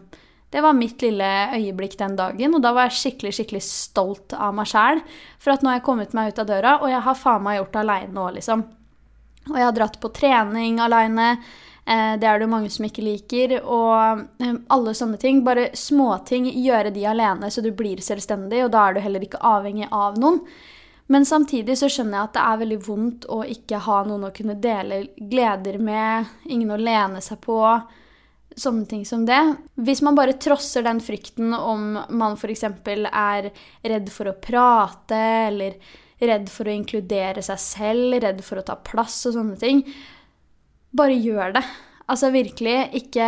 det 0.53 0.61
var 0.63 0.77
mitt 0.77 1.01
lille 1.03 1.29
øyeblikk 1.57 1.97
den 1.99 2.15
dagen, 2.15 2.55
og 2.55 2.63
da 2.63 2.71
var 2.75 2.87
jeg 2.87 2.99
skikkelig 2.99 3.33
skikkelig 3.35 3.63
stolt 3.65 4.35
av 4.37 4.53
meg 4.55 4.69
sjæl. 4.71 5.01
For 5.41 5.55
at 5.55 5.65
nå 5.65 5.71
har 5.71 5.79
jeg 5.79 5.87
kommet 5.87 6.15
meg 6.15 6.31
ut 6.31 6.41
av 6.43 6.49
døra, 6.49 6.75
og 6.79 6.91
jeg 6.93 7.03
har 7.07 7.19
faen 7.19 7.43
meg 7.43 7.59
gjort 7.59 7.73
det 7.73 7.81
aleine 7.81 8.25
òg, 8.25 8.35
liksom. 8.37 8.65
Og 9.49 9.57
jeg 9.59 9.67
har 9.67 9.75
dratt 9.75 9.97
på 10.01 10.11
trening 10.15 10.79
aleine. 10.81 11.31
Eh, 11.85 12.13
det 12.17 12.27
er 12.27 12.39
det 12.39 12.47
jo 12.47 12.53
mange 12.53 12.69
som 12.73 12.85
ikke 12.87 13.03
liker. 13.05 13.57
Og 13.61 14.23
eh, 14.41 14.55
alle 14.73 14.93
sånne 14.97 15.19
ting. 15.21 15.43
Bare 15.45 15.67
småting. 15.77 16.47
Gjøre 16.49 16.93
de 16.95 17.05
alene 17.09 17.51
så 17.53 17.61
du 17.61 17.71
blir 17.75 18.01
selvstendig, 18.01 18.63
og 18.65 18.71
da 18.73 18.87
er 18.87 18.95
du 18.95 19.03
heller 19.05 19.25
ikke 19.25 19.43
avhengig 19.45 19.89
av 19.91 20.17
noen. 20.21 20.41
Men 21.13 21.27
samtidig 21.27 21.75
så 21.77 21.89
skjønner 21.91 22.17
jeg 22.17 22.29
at 22.29 22.33
det 22.33 22.45
er 22.47 22.61
veldig 22.63 22.79
vondt 22.87 23.27
å 23.29 23.43
ikke 23.45 23.83
ha 23.85 23.99
noen 24.07 24.25
å 24.25 24.33
kunne 24.33 24.55
dele 24.57 25.03
gleder 25.19 25.77
med, 25.77 26.31
ingen 26.49 26.73
å 26.73 26.79
lene 26.81 27.21
seg 27.21 27.37
på 27.43 27.59
sånne 28.59 28.87
ting 28.89 29.03
som 29.07 29.25
det. 29.27 29.41
Hvis 29.75 30.01
man 30.05 30.17
bare 30.17 30.37
trosser 30.41 30.85
den 30.85 31.01
frykten 31.03 31.53
om 31.55 31.95
man 32.09 32.37
f.eks. 32.39 32.65
er 32.65 33.49
redd 33.83 34.11
for 34.13 34.31
å 34.31 34.37
prate, 34.41 35.21
eller 35.49 35.79
redd 36.21 36.47
for 36.51 36.67
å 36.67 36.75
inkludere 36.75 37.43
seg 37.43 37.59
selv, 37.61 38.19
redd 38.23 38.43
for 38.45 38.61
å 38.61 38.65
ta 38.65 38.77
plass 38.79 39.17
og 39.29 39.35
sånne 39.35 39.59
ting, 39.59 39.83
bare 40.95 41.17
gjør 41.19 41.57
det. 41.57 41.65
Altså 42.05 42.29
virkelig, 42.29 42.75
ikke, 42.99 43.27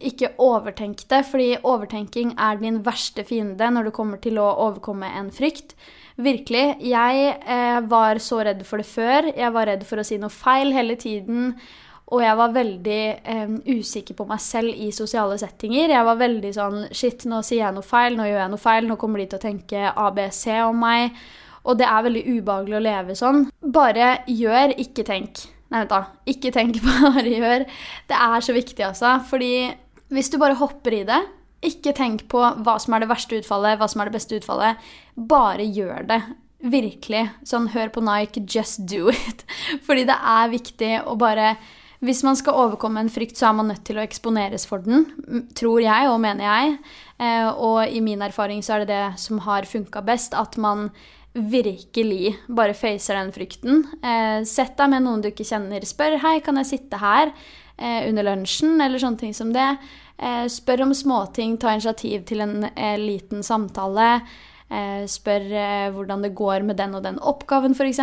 ikke 0.00 0.32
overtenk 0.40 1.02
det, 1.10 1.20
fordi 1.28 1.50
overtenking 1.60 2.32
er 2.40 2.56
din 2.56 2.80
verste 2.86 3.24
fiende 3.28 3.68
når 3.70 3.90
det 3.90 3.96
kommer 3.98 4.22
til 4.22 4.40
å 4.40 4.48
overkomme 4.64 5.10
en 5.20 5.28
frykt. 5.34 5.76
Virkelig. 6.14 6.78
Jeg 6.86 7.34
eh, 7.42 7.80
var 7.90 8.20
så 8.22 8.38
redd 8.46 8.62
for 8.64 8.80
det 8.80 8.86
før. 8.88 9.28
Jeg 9.34 9.50
var 9.52 9.68
redd 9.68 9.82
for 9.84 10.00
å 10.00 10.06
si 10.06 10.16
noe 10.22 10.32
feil 10.32 10.70
hele 10.72 10.96
tiden. 10.96 11.56
Og 12.12 12.20
jeg 12.20 12.36
var 12.36 12.52
veldig 12.52 12.98
eh, 13.32 13.54
usikker 13.78 14.16
på 14.18 14.26
meg 14.28 14.42
selv 14.44 14.74
i 14.76 14.90
sosiale 14.92 15.38
settinger. 15.40 15.94
Jeg 15.94 16.04
var 16.04 16.18
veldig 16.20 16.50
sånn 16.52 16.82
Shit, 16.92 17.24
nå 17.30 17.40
sier 17.46 17.62
jeg 17.62 17.76
noe 17.76 17.86
feil, 17.86 18.18
nå 18.18 18.26
gjør 18.28 18.42
jeg 18.42 18.52
noe 18.52 18.60
feil, 18.60 18.88
nå 18.90 18.98
kommer 19.00 19.22
de 19.22 19.30
til 19.30 19.40
å 19.40 19.44
tenke 19.46 19.86
ABC 19.88 20.42
om 20.66 20.84
meg. 20.84 21.16
Og 21.64 21.78
det 21.80 21.86
er 21.88 22.04
veldig 22.04 22.24
ubehagelig 22.28 22.76
å 22.76 22.84
leve 22.84 23.16
sånn. 23.16 23.46
Bare 23.72 24.18
gjør, 24.28 24.76
ikke 24.84 25.06
tenk. 25.08 25.46
Nei, 25.72 25.80
vent 25.80 25.94
da. 25.94 26.02
Ikke 26.28 26.52
tenk, 26.54 26.76
bare 26.86 27.24
gjør. 27.24 27.64
Det 28.10 28.18
er 28.26 28.44
så 28.44 28.56
viktig, 28.56 28.84
altså. 28.84 29.16
Fordi 29.30 29.54
hvis 30.12 30.28
du 30.30 30.36
bare 30.42 30.58
hopper 30.60 30.98
i 31.00 31.04
det, 31.08 31.22
ikke 31.64 31.94
tenk 31.96 32.26
på 32.28 32.42
hva 32.60 32.74
som 32.82 32.94
er 32.94 33.04
det 33.04 33.08
verste 33.08 33.38
utfallet, 33.40 33.78
hva 33.80 33.88
som 33.88 34.02
er 34.02 34.10
det 34.10 34.18
beste 34.18 34.36
utfallet. 34.36 34.90
Bare 35.16 35.64
gjør 35.64 36.04
det. 36.10 36.20
Virkelig. 36.64 37.24
Sånn, 37.48 37.70
hør 37.72 37.90
på 37.92 38.04
Nike, 38.04 38.44
just 38.44 38.84
do 38.88 39.08
it. 39.12 39.46
Fordi 39.86 40.04
det 40.08 40.18
er 40.20 40.52
viktig 40.52 40.92
å 41.08 41.16
bare 41.20 41.54
hvis 42.04 42.22
man 42.26 42.36
skal 42.36 42.58
overkomme 42.60 43.00
en 43.00 43.10
frykt, 43.12 43.38
så 43.38 43.48
er 43.48 43.56
man 43.58 43.70
nødt 43.72 43.84
til 43.86 43.98
å 43.98 44.04
eksponeres 44.04 44.66
for 44.68 44.84
den, 44.84 45.06
tror 45.56 45.82
jeg 45.84 46.10
og 46.10 46.20
mener 46.22 46.44
jeg. 46.44 46.78
Eh, 47.22 47.48
og 47.48 47.88
i 47.88 48.02
min 48.04 48.22
erfaring 48.24 48.62
så 48.64 48.76
er 48.76 48.84
det 48.84 48.92
det 48.92 49.20
som 49.22 49.40
har 49.46 49.68
funka 49.68 50.02
best, 50.04 50.36
at 50.36 50.58
man 50.60 50.90
virkelig 51.34 52.36
bare 52.46 52.76
facer 52.78 53.18
den 53.18 53.32
frykten. 53.34 53.84
Eh, 54.04 54.44
sett 54.46 54.76
deg 54.78 54.92
med 54.92 55.06
noen 55.06 55.24
du 55.24 55.30
ikke 55.30 55.46
kjenner. 55.48 55.86
Spør 55.86 56.18
'hei, 56.20 56.40
kan 56.40 56.56
jeg 56.56 56.72
sitte 56.72 57.00
her?' 57.00 57.32
Eh, 57.76 58.08
under 58.08 58.22
lunsjen, 58.22 58.80
eller 58.80 58.98
sånne 58.98 59.18
ting 59.18 59.34
som 59.34 59.52
det. 59.52 59.78
Spør 60.46 60.82
om 60.82 60.94
småting, 60.94 61.58
ta 61.58 61.72
initiativ 61.74 62.24
til 62.24 62.40
en 62.40 62.70
liten 63.02 63.42
samtale. 63.42 64.22
Spør 65.10 65.90
hvordan 65.90 66.22
det 66.22 66.36
går 66.36 66.62
med 66.62 66.76
den 66.76 66.94
og 66.94 67.02
den 67.02 67.18
oppgaven, 67.18 67.74
f.eks. 67.74 67.98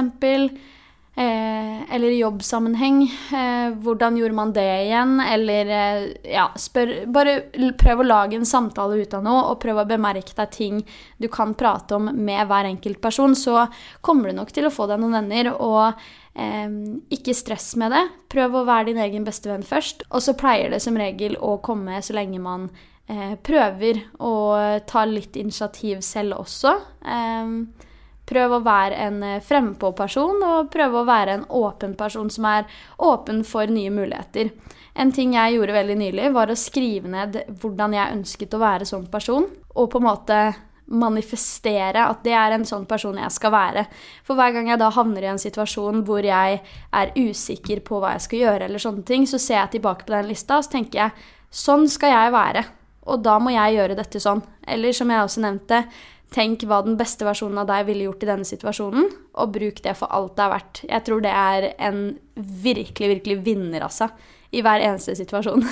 Eh, 1.15 1.95
eller 1.95 2.07
i 2.07 2.19
jobbsammenheng. 2.19 3.03
Eh, 3.33 3.73
hvordan 3.83 4.17
gjorde 4.17 4.33
man 4.33 4.53
det 4.53 4.67
igjen? 4.85 5.19
Eller 5.19 5.71
eh, 5.75 6.05
ja, 6.31 6.45
spør 6.55 6.93
Bare 7.11 7.33
prøv 7.79 7.99
å 7.99 8.05
lage 8.07 8.37
en 8.39 8.47
samtale 8.47 9.01
ut 9.01 9.17
av 9.17 9.25
noe, 9.25 9.41
og 9.51 9.59
prøv 9.59 9.81
å 9.81 9.87
bemerke 9.89 10.35
deg 10.37 10.53
ting 10.55 10.79
du 11.19 11.27
kan 11.27 11.51
prate 11.59 11.99
om 11.99 12.07
med 12.15 12.47
hver 12.47 12.69
enkelt 12.69 13.01
person. 13.03 13.35
Så 13.35 13.65
kommer 13.99 14.31
du 14.31 14.39
nok 14.39 14.55
til 14.55 14.69
å 14.69 14.71
få 14.71 14.87
deg 14.87 15.03
noen 15.03 15.19
venner, 15.19 15.51
og 15.59 15.99
eh, 16.31 16.79
ikke 17.11 17.35
stress 17.35 17.73
med 17.81 17.91
det. 17.91 18.05
Prøv 18.31 18.61
å 18.61 18.65
være 18.71 18.93
din 18.93 19.03
egen 19.03 19.27
beste 19.27 19.51
venn 19.51 19.67
først. 19.67 20.07
Og 20.15 20.23
så 20.23 20.37
pleier 20.39 20.71
det 20.71 20.79
som 20.79 20.95
regel 20.95 21.35
å 21.43 21.57
komme 21.59 21.99
så 21.99 22.15
lenge 22.15 22.39
man 22.39 22.69
eh, 23.11 23.35
prøver 23.35 24.05
å 24.23 24.33
ta 24.87 25.03
litt 25.11 25.35
initiativ 25.35 26.05
selv 26.07 26.39
også. 26.39 26.77
Eh, 27.03 27.89
Prøv 28.31 28.55
å 28.55 28.63
være 28.63 28.97
en 29.07 29.21
eh, 29.27 29.41
frempå-person, 29.43 30.39
og 30.47 30.71
prøv 30.73 31.01
å 31.01 31.07
være 31.07 31.37
en 31.37 31.45
åpen 31.61 31.97
person 31.99 32.29
som 32.31 32.47
er 32.47 32.67
åpen 33.03 33.43
for 33.47 33.67
nye 33.71 33.91
muligheter. 33.93 34.53
En 34.95 35.11
ting 35.15 35.35
jeg 35.35 35.55
gjorde 35.55 35.75
veldig 35.75 35.97
nylig, 35.99 36.31
var 36.35 36.51
å 36.51 36.59
skrive 36.59 37.11
ned 37.11 37.39
hvordan 37.61 37.95
jeg 37.95 38.17
ønsket 38.17 38.55
å 38.55 38.63
være 38.63 38.87
som 38.87 39.07
person, 39.11 39.47
og 39.75 39.91
på 39.91 40.01
en 40.01 40.07
måte 40.07 40.41
manifestere 40.91 42.03
at 42.03 42.23
det 42.25 42.33
er 42.35 42.55
en 42.55 42.65
sånn 42.67 42.83
person 42.89 43.15
jeg 43.19 43.31
skal 43.31 43.53
være. 43.53 43.85
For 44.27 44.39
hver 44.39 44.51
gang 44.55 44.67
jeg 44.71 44.81
da 44.81 44.89
havner 44.91 45.23
i 45.23 45.31
en 45.31 45.41
situasjon 45.41 46.03
hvor 46.07 46.25
jeg 46.25 46.59
er 46.59 47.13
usikker 47.15 47.83
på 47.87 48.01
hva 48.01 48.15
jeg 48.17 48.25
skal 48.27 48.43
gjøre, 48.43 48.67
eller 48.67 48.83
sånne 48.83 49.05
ting, 49.07 49.27
så 49.27 49.39
ser 49.39 49.61
jeg 49.61 49.77
tilbake 49.77 50.07
på 50.07 50.15
den 50.15 50.31
lista 50.31 50.59
og 50.59 50.67
så 50.67 50.75
tenker 50.75 51.05
jeg 51.05 51.27
sånn 51.63 51.87
skal 51.91 52.15
jeg 52.15 52.35
være. 52.35 52.65
Og 53.11 53.23
da 53.25 53.37
må 53.41 53.53
jeg 53.53 53.77
gjøre 53.79 53.97
dette 53.97 54.19
sånn. 54.21 54.43
Eller 54.67 54.93
som 54.93 55.09
jeg 55.09 55.23
også 55.25 55.41
nevnte, 55.41 55.79
Tenk 56.31 56.63
hva 56.63 56.79
den 56.85 56.95
beste 56.99 57.25
versjonen 57.27 57.59
av 57.59 57.67
deg 57.67 57.89
ville 57.89 58.05
gjort 58.05 58.21
i 58.23 58.29
denne 58.29 58.47
situasjonen, 58.47 59.09
og 59.35 59.51
bruk 59.51 59.81
det 59.83 59.97
for 59.99 60.11
alt 60.15 60.37
det 60.37 60.45
er 60.45 60.53
verdt. 60.53 60.83
Jeg 60.87 61.03
tror 61.07 61.25
det 61.25 61.33
er 61.35 61.67
en 61.89 62.05
virkelig, 62.39 63.09
virkelig 63.17 63.41
vinner, 63.43 63.83
altså, 63.83 64.07
i 64.55 64.63
hver 64.63 64.83
eneste 64.83 65.17
situasjon. 65.19 65.67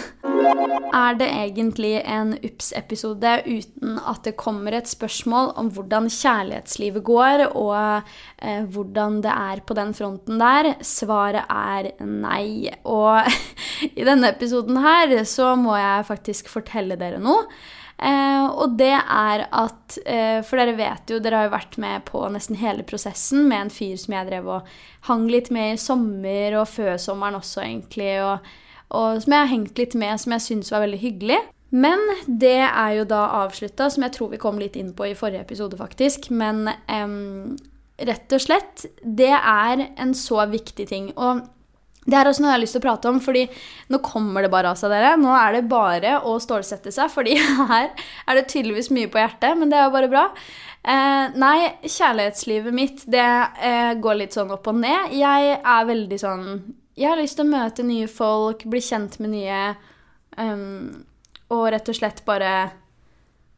Er 0.89 1.13
det 1.19 1.27
egentlig 1.29 1.99
en 2.01 2.31
UPS-episode 2.41 3.33
uten 3.45 3.99
at 4.09 4.23
det 4.25 4.33
kommer 4.41 4.73
et 4.73 4.89
spørsmål 4.89 5.51
om 5.61 5.67
hvordan 5.75 6.07
kjærlighetslivet 6.09 7.03
går, 7.05 7.43
og 7.53 8.07
eh, 8.41 8.63
hvordan 8.65 9.19
det 9.21 9.29
er 9.29 9.61
på 9.61 9.77
den 9.77 9.93
fronten 9.93 10.41
der? 10.41 10.71
Svaret 10.81 11.45
er 11.45 11.91
nei. 12.01 12.71
Og 12.89 13.21
i 13.99 14.07
denne 14.07 14.33
episoden 14.33 14.81
her 14.81 15.13
så 15.29 15.53
må 15.59 15.77
jeg 15.77 16.09
faktisk 16.09 16.49
fortelle 16.49 16.97
dere 16.97 17.21
noe. 17.21 17.45
Eh, 17.99 18.45
og 18.47 18.77
det 18.79 18.93
er 18.95 19.41
at 19.43 19.97
eh, 20.07 20.39
For 20.47 20.55
dere 20.55 20.77
vet 20.77 21.11
jo, 21.11 21.17
dere 21.19 21.41
har 21.41 21.49
jo 21.49 21.55
vært 21.57 21.75
med 21.83 22.05
på 22.07 22.21
nesten 22.31 22.55
hele 22.61 22.85
prosessen 22.87 23.49
med 23.49 23.65
en 23.65 23.73
fyr 23.73 23.97
som 23.99 24.15
jeg 24.15 24.29
drev 24.29 24.47
og 24.55 24.69
hang 25.09 25.25
litt 25.27 25.49
med 25.51 25.73
i 25.73 25.81
sommer 25.81 26.55
og 26.61 26.69
før 26.71 26.95
sommeren 27.01 27.39
også, 27.41 27.63
egentlig. 27.65 28.13
Og, 28.23 28.51
og 28.95 29.19
som 29.23 29.35
jeg 29.35 29.43
har 29.43 29.51
hengt 29.51 29.81
litt 29.81 29.97
med, 29.99 30.21
som 30.21 30.35
jeg 30.37 30.45
syns 30.47 30.71
var 30.71 30.85
veldig 30.85 31.01
hyggelig. 31.03 31.41
Men 31.69 32.01
det 32.25 32.61
er 32.65 32.95
jo 32.97 33.05
da 33.09 33.25
avslutta, 33.43 33.91
som 33.93 34.07
jeg 34.07 34.15
tror 34.15 34.31
vi 34.31 34.41
kom 34.41 34.57
litt 34.61 34.79
inn 34.79 34.95
på 34.97 35.11
i 35.11 35.17
forrige 35.17 35.43
episode, 35.43 35.77
faktisk. 35.77 36.31
Men 36.31 36.71
eh, 36.71 37.15
rett 38.09 38.35
og 38.35 38.43
slett, 38.47 38.87
det 39.03 39.33
er 39.35 39.89
en 39.91 40.15
så 40.17 40.45
viktig 40.49 40.87
ting. 40.89 41.11
Og 41.19 41.43
det 42.07 42.15
er 42.15 42.29
også 42.29 42.41
noe 42.41 42.49
jeg 42.53 42.55
har 42.55 42.61
lyst 42.63 42.75
til 42.77 42.81
å 42.81 42.85
prate 42.85 43.09
om, 43.11 43.19
fordi 43.21 43.43
nå 43.91 43.99
kommer 44.05 44.45
det 44.45 44.51
bare 44.53 44.71
av 44.71 44.79
seg, 44.79 44.91
dere. 44.93 45.17
Nå 45.19 45.33
er 45.35 45.57
det 45.57 45.65
bare 45.69 46.15
å 46.25 46.37
stålsette 46.41 46.93
seg, 46.95 47.11
fordi 47.11 47.35
her 47.73 47.91
er 47.91 48.39
det 48.39 48.47
tydeligvis 48.49 48.91
mye 48.95 49.11
på 49.11 49.21
hjertet, 49.21 49.59
men 49.59 49.71
det 49.71 49.79
er 49.79 49.87
jo 49.87 49.95
bare 49.97 50.11
bra. 50.11 50.25
Eh, 50.79 51.35
nei, 51.35 51.57
kjærlighetslivet 51.83 52.75
mitt, 52.75 53.03
det 53.11 53.27
eh, 53.59 53.93
går 53.99 54.21
litt 54.21 54.37
sånn 54.37 54.55
opp 54.55 54.69
og 54.71 54.79
ned. 54.79 55.13
Jeg 55.19 55.57
er 55.59 55.89
veldig 55.89 56.19
sånn 56.21 56.45
Jeg 56.99 57.11
har 57.11 57.19
lyst 57.19 57.37
til 57.39 57.47
å 57.47 57.51
møte 57.51 57.85
nye 57.87 58.07
folk, 58.11 58.63
bli 58.67 58.81
kjent 58.83 59.19
med 59.23 59.31
nye, 59.35 59.59
um, 60.35 61.03
og 61.55 61.69
rett 61.71 61.91
og 61.91 61.95
slett 61.95 62.23
bare 62.27 62.53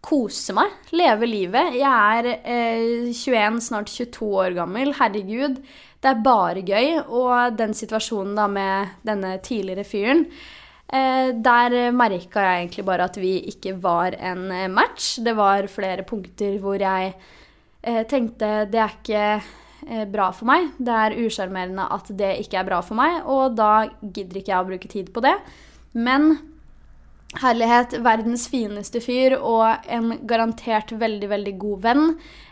kose 0.01 0.53
meg, 0.57 0.73
leve 0.97 1.29
livet. 1.29 1.77
Jeg 1.77 1.87
er 2.17 2.29
eh, 2.41 3.09
21, 3.13 3.61
snart 3.65 3.89
22 3.89 4.29
år 4.43 4.57
gammel. 4.57 4.93
Herregud, 4.97 5.61
det 6.01 6.09
er 6.09 6.23
bare 6.25 6.63
gøy. 6.65 6.97
Og 7.05 7.57
den 7.57 7.75
situasjonen 7.77 8.35
da 8.37 8.47
med 8.51 8.97
denne 9.07 9.35
tidligere 9.45 9.85
fyren 9.87 10.25
eh, 10.25 11.31
Der 11.37 11.77
merka 11.95 12.45
jeg 12.47 12.65
egentlig 12.65 12.85
bare 12.87 13.07
at 13.09 13.17
vi 13.21 13.37
ikke 13.53 13.77
var 13.83 14.17
en 14.17 14.49
eh, 14.51 14.69
match. 14.71 15.19
Det 15.23 15.35
var 15.37 15.69
flere 15.71 16.05
punkter 16.07 16.57
hvor 16.61 16.81
jeg 16.81 17.13
eh, 17.83 18.03
tenkte 18.09 18.69
det 18.71 18.81
er 18.81 18.95
ikke 18.99 19.25
bra 20.13 20.27
for 20.29 20.45
meg. 20.45 20.67
Det 20.77 20.93
er 20.93 21.17
usjarmerende 21.23 21.87
at 21.89 22.09
det 22.13 22.35
ikke 22.43 22.59
er 22.59 22.67
bra 22.67 22.83
for 22.85 22.93
meg, 22.99 23.23
og 23.25 23.55
da 23.57 23.87
gidder 23.97 24.37
ikke 24.37 24.51
jeg 24.51 24.61
å 24.61 24.67
bruke 24.67 24.89
tid 24.91 25.07
på 25.09 25.23
det. 25.25 25.33
Men 25.97 26.35
Herlighet, 27.39 27.93
verdens 28.03 28.49
fineste 28.51 28.99
fyr 28.99 29.37
og 29.39 29.85
en 29.87 30.17
garantert 30.27 30.91
veldig, 30.91 31.29
veldig 31.31 31.53
god 31.61 31.85
venn. 31.85 32.09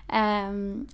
Eh, 0.07 0.53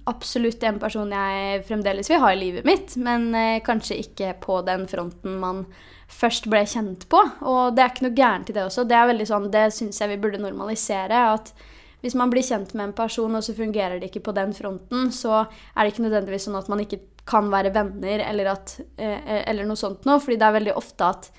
absolutt 0.10 0.63
en 0.65 0.79
person 0.81 1.13
jeg 1.13 1.62
fremdeles 1.67 2.10
vil 2.10 2.23
ha 2.23 2.31
i 2.33 2.39
livet 2.39 2.65
mitt, 2.65 2.95
men 2.97 3.29
eh, 3.38 3.62
kanskje 3.65 3.99
ikke 4.01 4.33
på 4.41 4.57
den 4.65 4.88
fronten 4.89 5.38
man 5.43 5.65
først 6.10 6.49
ble 6.49 6.63
kjent 6.65 7.05
på. 7.12 7.21
Og 7.45 7.77
det 7.77 7.83
er 7.83 7.93
ikke 7.93 8.07
noe 8.07 8.17
gærent 8.17 8.49
i 8.49 8.57
det 8.57 8.65
også. 8.65 8.88
Det 8.89 8.97
er 8.97 9.12
veldig 9.13 9.29
sånn, 9.29 9.49
det 9.53 9.67
syns 9.77 10.01
jeg 10.01 10.15
vi 10.15 10.21
burde 10.23 10.41
normalisere. 10.41 11.21
at 11.38 11.53
hvis 12.01 12.17
man 12.17 12.29
blir 12.29 12.45
kjent 12.45 12.73
med 12.73 12.89
en 12.89 12.97
person, 12.97 13.33
og 13.33 13.43
så 13.45 13.55
fungerer 13.57 13.99
det 13.99 14.12
ikke 14.12 14.27
på 14.27 14.33
den 14.38 14.53
fronten, 14.53 15.12
så 15.13 15.45
er 15.45 15.79
det 15.83 15.93
ikke 15.93 16.05
nødvendigvis 16.05 16.49
sånn 16.49 16.57
at 16.60 16.69
man 16.69 16.81
ikke 16.83 17.01
kan 17.25 17.49
være 17.49 17.71
venner 17.73 18.21
eller, 18.21 18.51
at, 18.51 18.75
eh, 18.97 19.41
eller 19.49 19.65
noe 19.65 19.79
sånt 19.79 20.05
noe. 20.05 20.19
fordi 20.21 20.38
det 20.38 20.45
er 20.45 20.57
veldig 20.60 20.75
ofte 20.77 21.07
at 21.10 21.29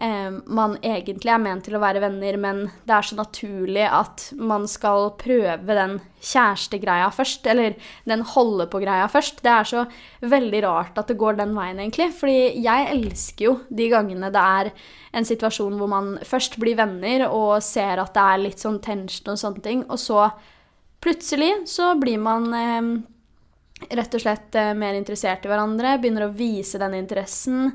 eh, 0.00 0.30
man 0.46 0.76
egentlig 0.82 1.32
er 1.32 1.42
ment 1.42 1.66
til 1.66 1.76
å 1.76 1.82
være 1.82 2.02
venner, 2.02 2.38
men 2.40 2.62
det 2.88 2.94
er 2.96 3.06
så 3.06 3.18
naturlig 3.18 3.84
at 3.86 4.30
man 4.36 4.66
skal 4.70 5.12
prøve 5.20 5.76
den 5.76 5.98
kjærestegreia 6.20 7.10
først, 7.14 7.46
eller 7.52 7.76
den 8.08 8.24
holde-på-greia 8.32 9.06
først. 9.12 9.42
Det 9.44 9.52
er 9.52 9.68
så 9.68 9.84
veldig 10.24 10.62
rart 10.66 10.98
at 11.00 11.12
det 11.12 11.18
går 11.20 11.38
den 11.40 11.54
veien, 11.56 11.80
egentlig. 11.80 12.10
Fordi 12.16 12.40
jeg 12.60 12.88
elsker 12.96 13.46
jo 13.46 13.54
de 13.68 13.90
gangene 13.92 14.32
det 14.32 14.46
er 14.60 14.72
en 15.16 15.26
situasjon 15.26 15.78
hvor 15.80 15.90
man 15.90 16.16
først 16.26 16.58
blir 16.62 16.78
venner 16.78 17.26
og 17.28 17.58
ser 17.64 18.02
at 18.02 18.14
det 18.16 18.26
er 18.26 18.44
litt 18.44 18.62
sånn 18.62 18.80
tension 18.84 19.32
og 19.32 19.40
sånne 19.40 19.64
ting, 19.64 19.86
og 19.88 20.00
så 20.00 20.28
plutselig 21.00 21.54
så 21.70 21.94
blir 21.98 22.20
man 22.20 22.52
eh, 22.54 22.92
rett 23.88 24.14
og 24.14 24.22
slett 24.22 24.58
eh, 24.58 24.74
mer 24.76 24.98
interessert 24.98 25.46
i 25.46 25.50
hverandre, 25.50 25.96
begynner 26.00 26.28
å 26.28 26.34
vise 26.36 26.80
den 26.80 26.98
interessen. 26.98 27.72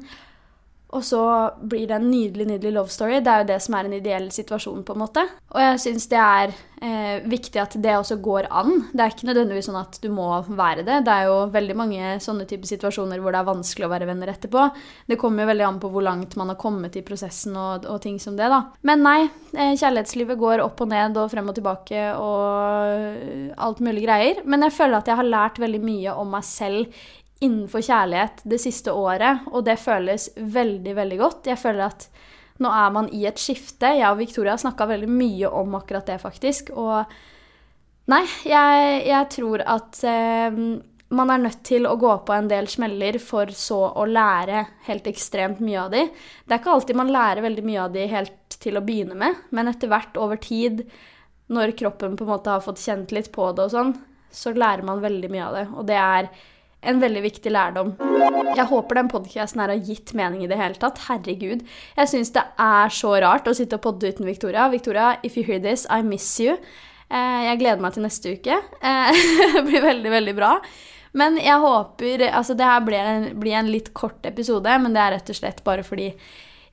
Og 0.95 1.03
så 1.03 1.21
blir 1.59 1.89
det 1.89 1.97
en 1.97 2.07
nydelig 2.07 2.47
nydelig 2.47 2.71
love 2.75 2.93
story. 2.93 3.19
Det 3.23 3.31
er 3.31 3.43
jo 3.43 3.49
det 3.49 3.59
som 3.63 3.75
er 3.75 3.87
en 3.87 3.97
ideell 3.97 4.29
situasjon. 4.31 4.83
på 4.85 4.93
en 4.93 5.01
måte. 5.01 5.23
Og 5.51 5.61
jeg 5.61 5.81
syns 5.83 6.07
det 6.11 6.19
er 6.19 6.53
eh, 6.81 7.25
viktig 7.27 7.59
at 7.61 7.75
det 7.81 7.95
også 7.97 8.17
går 8.23 8.47
an. 8.49 8.87
Det 8.93 9.03
er 9.03 9.11
ikke 9.11 9.27
nødvendigvis 9.29 9.67
sånn 9.69 9.79
at 9.79 9.99
du 10.01 10.07
må 10.13 10.27
være 10.47 10.85
det. 10.87 11.01
Det 11.07 11.13
er 11.13 11.27
jo 11.29 11.37
veldig 11.51 11.75
mange 11.75 12.13
sånne 12.23 12.47
type 12.49 12.67
situasjoner 12.69 13.19
hvor 13.19 13.35
det 13.35 13.41
er 13.41 13.49
vanskelig 13.49 13.87
å 13.87 13.91
være 13.91 14.09
venner 14.09 14.31
etterpå. 14.31 14.69
Det 15.11 15.19
kommer 15.19 15.43
jo 15.43 15.51
veldig 15.51 15.67
an 15.67 15.81
på 15.83 15.91
hvor 15.91 16.05
langt 16.05 16.37
man 16.39 16.53
har 16.53 16.59
kommet 16.61 16.95
i 16.95 17.03
prosessen 17.07 17.57
og, 17.59 17.89
og 17.91 17.99
ting 18.05 18.19
som 18.21 18.39
det, 18.39 18.47
da. 18.51 18.61
Men 18.87 19.03
nei, 19.05 19.19
eh, 19.55 19.75
kjærlighetslivet 19.75 20.39
går 20.39 20.63
opp 20.63 20.85
og 20.85 20.91
ned 20.93 21.19
og 21.19 21.31
frem 21.33 21.51
og 21.51 21.59
tilbake 21.59 22.07
og 22.15 23.53
alt 23.67 23.83
mulig 23.83 24.07
greier. 24.07 24.43
Men 24.45 24.67
jeg 24.67 24.77
føler 24.79 24.99
at 24.99 25.11
jeg 25.11 25.19
har 25.19 25.31
lært 25.35 25.61
veldig 25.61 25.83
mye 25.83 26.15
om 26.15 26.35
meg 26.35 26.47
selv 26.47 27.05
innenfor 27.43 27.83
kjærlighet 27.83 28.43
det 28.47 28.59
siste 28.63 28.93
året, 28.95 29.45
og 29.51 29.65
det 29.67 29.77
føles 29.81 30.29
veldig, 30.37 30.95
veldig 30.95 31.19
godt. 31.19 31.51
Jeg 31.51 31.59
føler 31.59 31.89
at 31.89 32.07
nå 32.63 32.71
er 32.71 32.91
man 32.95 33.09
i 33.11 33.25
et 33.27 33.39
skifte. 33.41 33.89
Jeg 33.97 34.07
og 34.07 34.21
Victoria 34.21 34.55
har 34.55 34.61
snakka 34.63 34.87
veldig 34.87 35.11
mye 35.11 35.51
om 35.51 35.75
akkurat 35.75 36.07
det, 36.07 36.19
faktisk. 36.23 36.71
Og 36.79 37.03
nei, 38.11 38.23
jeg, 38.47 39.01
jeg 39.09 39.31
tror 39.35 39.65
at 39.75 39.99
eh, 40.07 40.61
man 41.15 41.33
er 41.33 41.43
nødt 41.43 41.61
til 41.67 41.85
å 41.87 41.97
gå 41.99 42.13
på 42.25 42.33
en 42.35 42.47
del 42.49 42.69
smeller 42.71 43.19
for 43.21 43.51
så 43.55 43.81
å 43.91 44.07
lære 44.09 44.63
helt 44.87 45.11
ekstremt 45.11 45.59
mye 45.63 45.83
av 45.83 45.91
de. 45.93 46.05
Det 46.45 46.55
er 46.55 46.63
ikke 46.63 46.73
alltid 46.77 47.01
man 47.01 47.13
lærer 47.13 47.45
veldig 47.45 47.67
mye 47.67 47.83
av 47.83 47.93
de 47.93 48.07
helt 48.09 48.57
til 48.61 48.79
å 48.79 48.83
begynne 48.85 49.17
med, 49.19 49.43
men 49.53 49.69
etter 49.69 49.91
hvert 49.91 50.17
over 50.17 50.39
tid, 50.41 50.85
når 51.51 51.75
kroppen 51.77 52.15
på 52.17 52.25
en 52.25 52.31
måte 52.31 52.49
har 52.49 52.63
fått 52.65 52.81
kjent 52.81 53.11
litt 53.13 53.29
på 53.35 53.51
det 53.53 53.67
og 53.67 53.73
sånn, 53.75 53.91
så 54.33 54.55
lærer 54.55 54.81
man 54.87 55.03
veldig 55.03 55.29
mye 55.31 55.45
av 55.45 55.57
det. 55.59 55.65
Og 55.75 55.85
det 55.91 55.99
er 56.01 56.29
en 56.85 57.01
veldig 57.01 57.21
viktig 57.25 57.51
lærdom. 57.51 57.93
Jeg 58.55 58.67
håper 58.69 58.99
den 58.99 59.11
podkasten 59.11 59.63
har 59.63 59.73
gitt 59.75 60.13
mening 60.17 60.45
i 60.45 60.49
det 60.49 60.59
hele 60.59 60.79
tatt. 60.79 61.01
Herregud. 61.09 61.63
Jeg 61.97 62.11
syns 62.11 62.33
det 62.35 62.45
er 62.61 62.93
så 62.93 63.15
rart 63.23 63.47
å 63.49 63.55
sitte 63.57 63.79
og 63.79 63.85
podde 63.85 64.11
uten 64.11 64.27
Victoria. 64.27 64.67
Victoria, 64.71 65.15
if 65.23 65.37
you 65.37 65.45
hear 65.47 65.61
this, 65.63 65.85
I 65.89 66.01
miss 66.05 66.29
you. 66.39 66.57
Eh, 67.09 67.41
jeg 67.49 67.61
gleder 67.61 67.83
meg 67.83 67.95
til 67.95 68.05
neste 68.05 68.35
uke. 68.37 68.59
Eh, 68.81 69.21
det 69.57 69.63
blir 69.67 69.85
veldig, 69.85 70.11
veldig 70.15 70.35
bra. 70.37 70.55
Men 71.15 71.37
jeg 71.39 71.61
håper 71.63 72.25
Altså, 72.31 72.57
det 72.57 72.67
her 72.67 72.81
blir 72.83 72.99
en, 72.99 73.29
blir 73.39 73.55
en 73.55 73.71
litt 73.71 73.93
kort 73.95 74.25
episode, 74.27 74.79
men 74.81 74.95
det 74.95 75.03
er 75.03 75.15
rett 75.15 75.31
og 75.31 75.39
slett 75.39 75.63
bare 75.67 75.85
fordi 75.87 76.09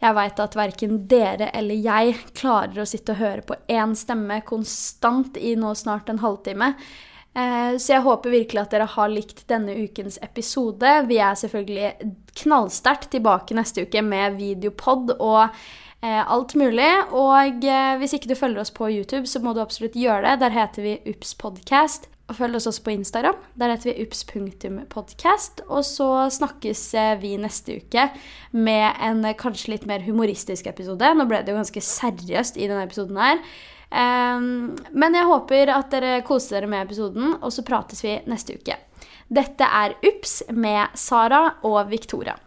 jeg 0.03 0.17
veit 0.17 0.41
at 0.43 0.57
verken 0.59 0.97
dere 1.07 1.47
eller 1.55 1.79
jeg 1.79 2.17
klarer 2.35 2.83
å 2.83 2.87
sitte 2.89 3.15
og 3.15 3.21
høre 3.23 3.45
på 3.47 3.55
én 3.71 3.93
stemme 3.95 4.41
konstant 4.43 5.39
i 5.39 5.55
nå 5.55 5.71
snart 5.79 6.11
en 6.11 6.19
halvtime. 6.25 6.73
Eh, 7.33 7.79
så 7.81 7.95
jeg 7.95 8.05
håper 8.05 8.35
virkelig 8.35 8.61
at 8.61 8.75
dere 8.75 8.89
har 8.93 9.13
likt 9.13 9.47
denne 9.49 9.77
ukens 9.87 10.19
episode. 10.25 10.91
Vi 11.09 11.17
er 11.17 11.39
selvfølgelig 11.39 12.13
knallsterkt 12.43 13.13
tilbake 13.15 13.57
neste 13.57 13.87
uke 13.87 14.05
med 14.05 14.37
videopod 14.37 15.15
og 15.17 15.43
eh, 15.47 16.21
alt 16.21 16.55
mulig. 16.61 16.91
Og 17.09 17.65
eh, 17.65 17.97
hvis 18.01 18.19
ikke 18.19 18.33
du 18.33 18.39
følger 18.39 18.65
oss 18.65 18.75
på 18.75 18.91
YouTube, 18.93 19.25
så 19.27 19.41
må 19.41 19.57
du 19.57 19.63
absolutt 19.65 19.97
gjøre 19.97 20.27
det. 20.27 20.41
Der 20.45 20.59
heter 20.59 20.89
vi 20.89 20.99
Ups 21.09 21.35
Podcast. 21.35 22.11
Og 22.31 22.37
følg 22.39 22.57
oss 22.57 22.69
også 22.69 22.85
på 22.85 22.93
Instagram. 22.95 23.41
Der 23.59 23.73
heter 23.73 23.91
vi 23.91 24.05
ups.podcast. 24.05 25.65
Og 25.67 25.83
så 25.85 26.07
snakkes 26.33 26.85
vi 27.21 27.35
neste 27.41 27.81
uke 27.83 28.07
med 28.53 29.03
en 29.03 29.27
kanskje 29.37 29.75
litt 29.75 29.89
mer 29.91 30.05
humoristisk 30.07 30.71
episode. 30.71 31.11
Nå 31.19 31.27
ble 31.29 31.43
det 31.43 31.53
jo 31.53 31.59
ganske 31.59 31.83
seriøst 31.85 32.57
i 32.57 32.69
denne 32.71 32.87
episoden 32.87 33.19
her. 33.21 33.43
Um, 33.93 34.73
men 34.97 35.17
jeg 35.19 35.29
håper 35.29 35.69
at 35.75 35.91
dere 35.93 36.23
koser 36.25 36.61
dere 36.61 36.71
med 36.73 36.87
episoden, 36.87 37.35
og 37.43 37.53
så 37.53 37.65
prates 37.67 38.01
vi 38.05 38.17
neste 38.31 38.57
uke. 38.57 38.79
Dette 39.33 39.69
er 39.69 39.97
Ups 40.09 40.43
med 40.53 40.97
Sara 40.99 41.45
og 41.69 41.91
Victoria. 41.91 42.39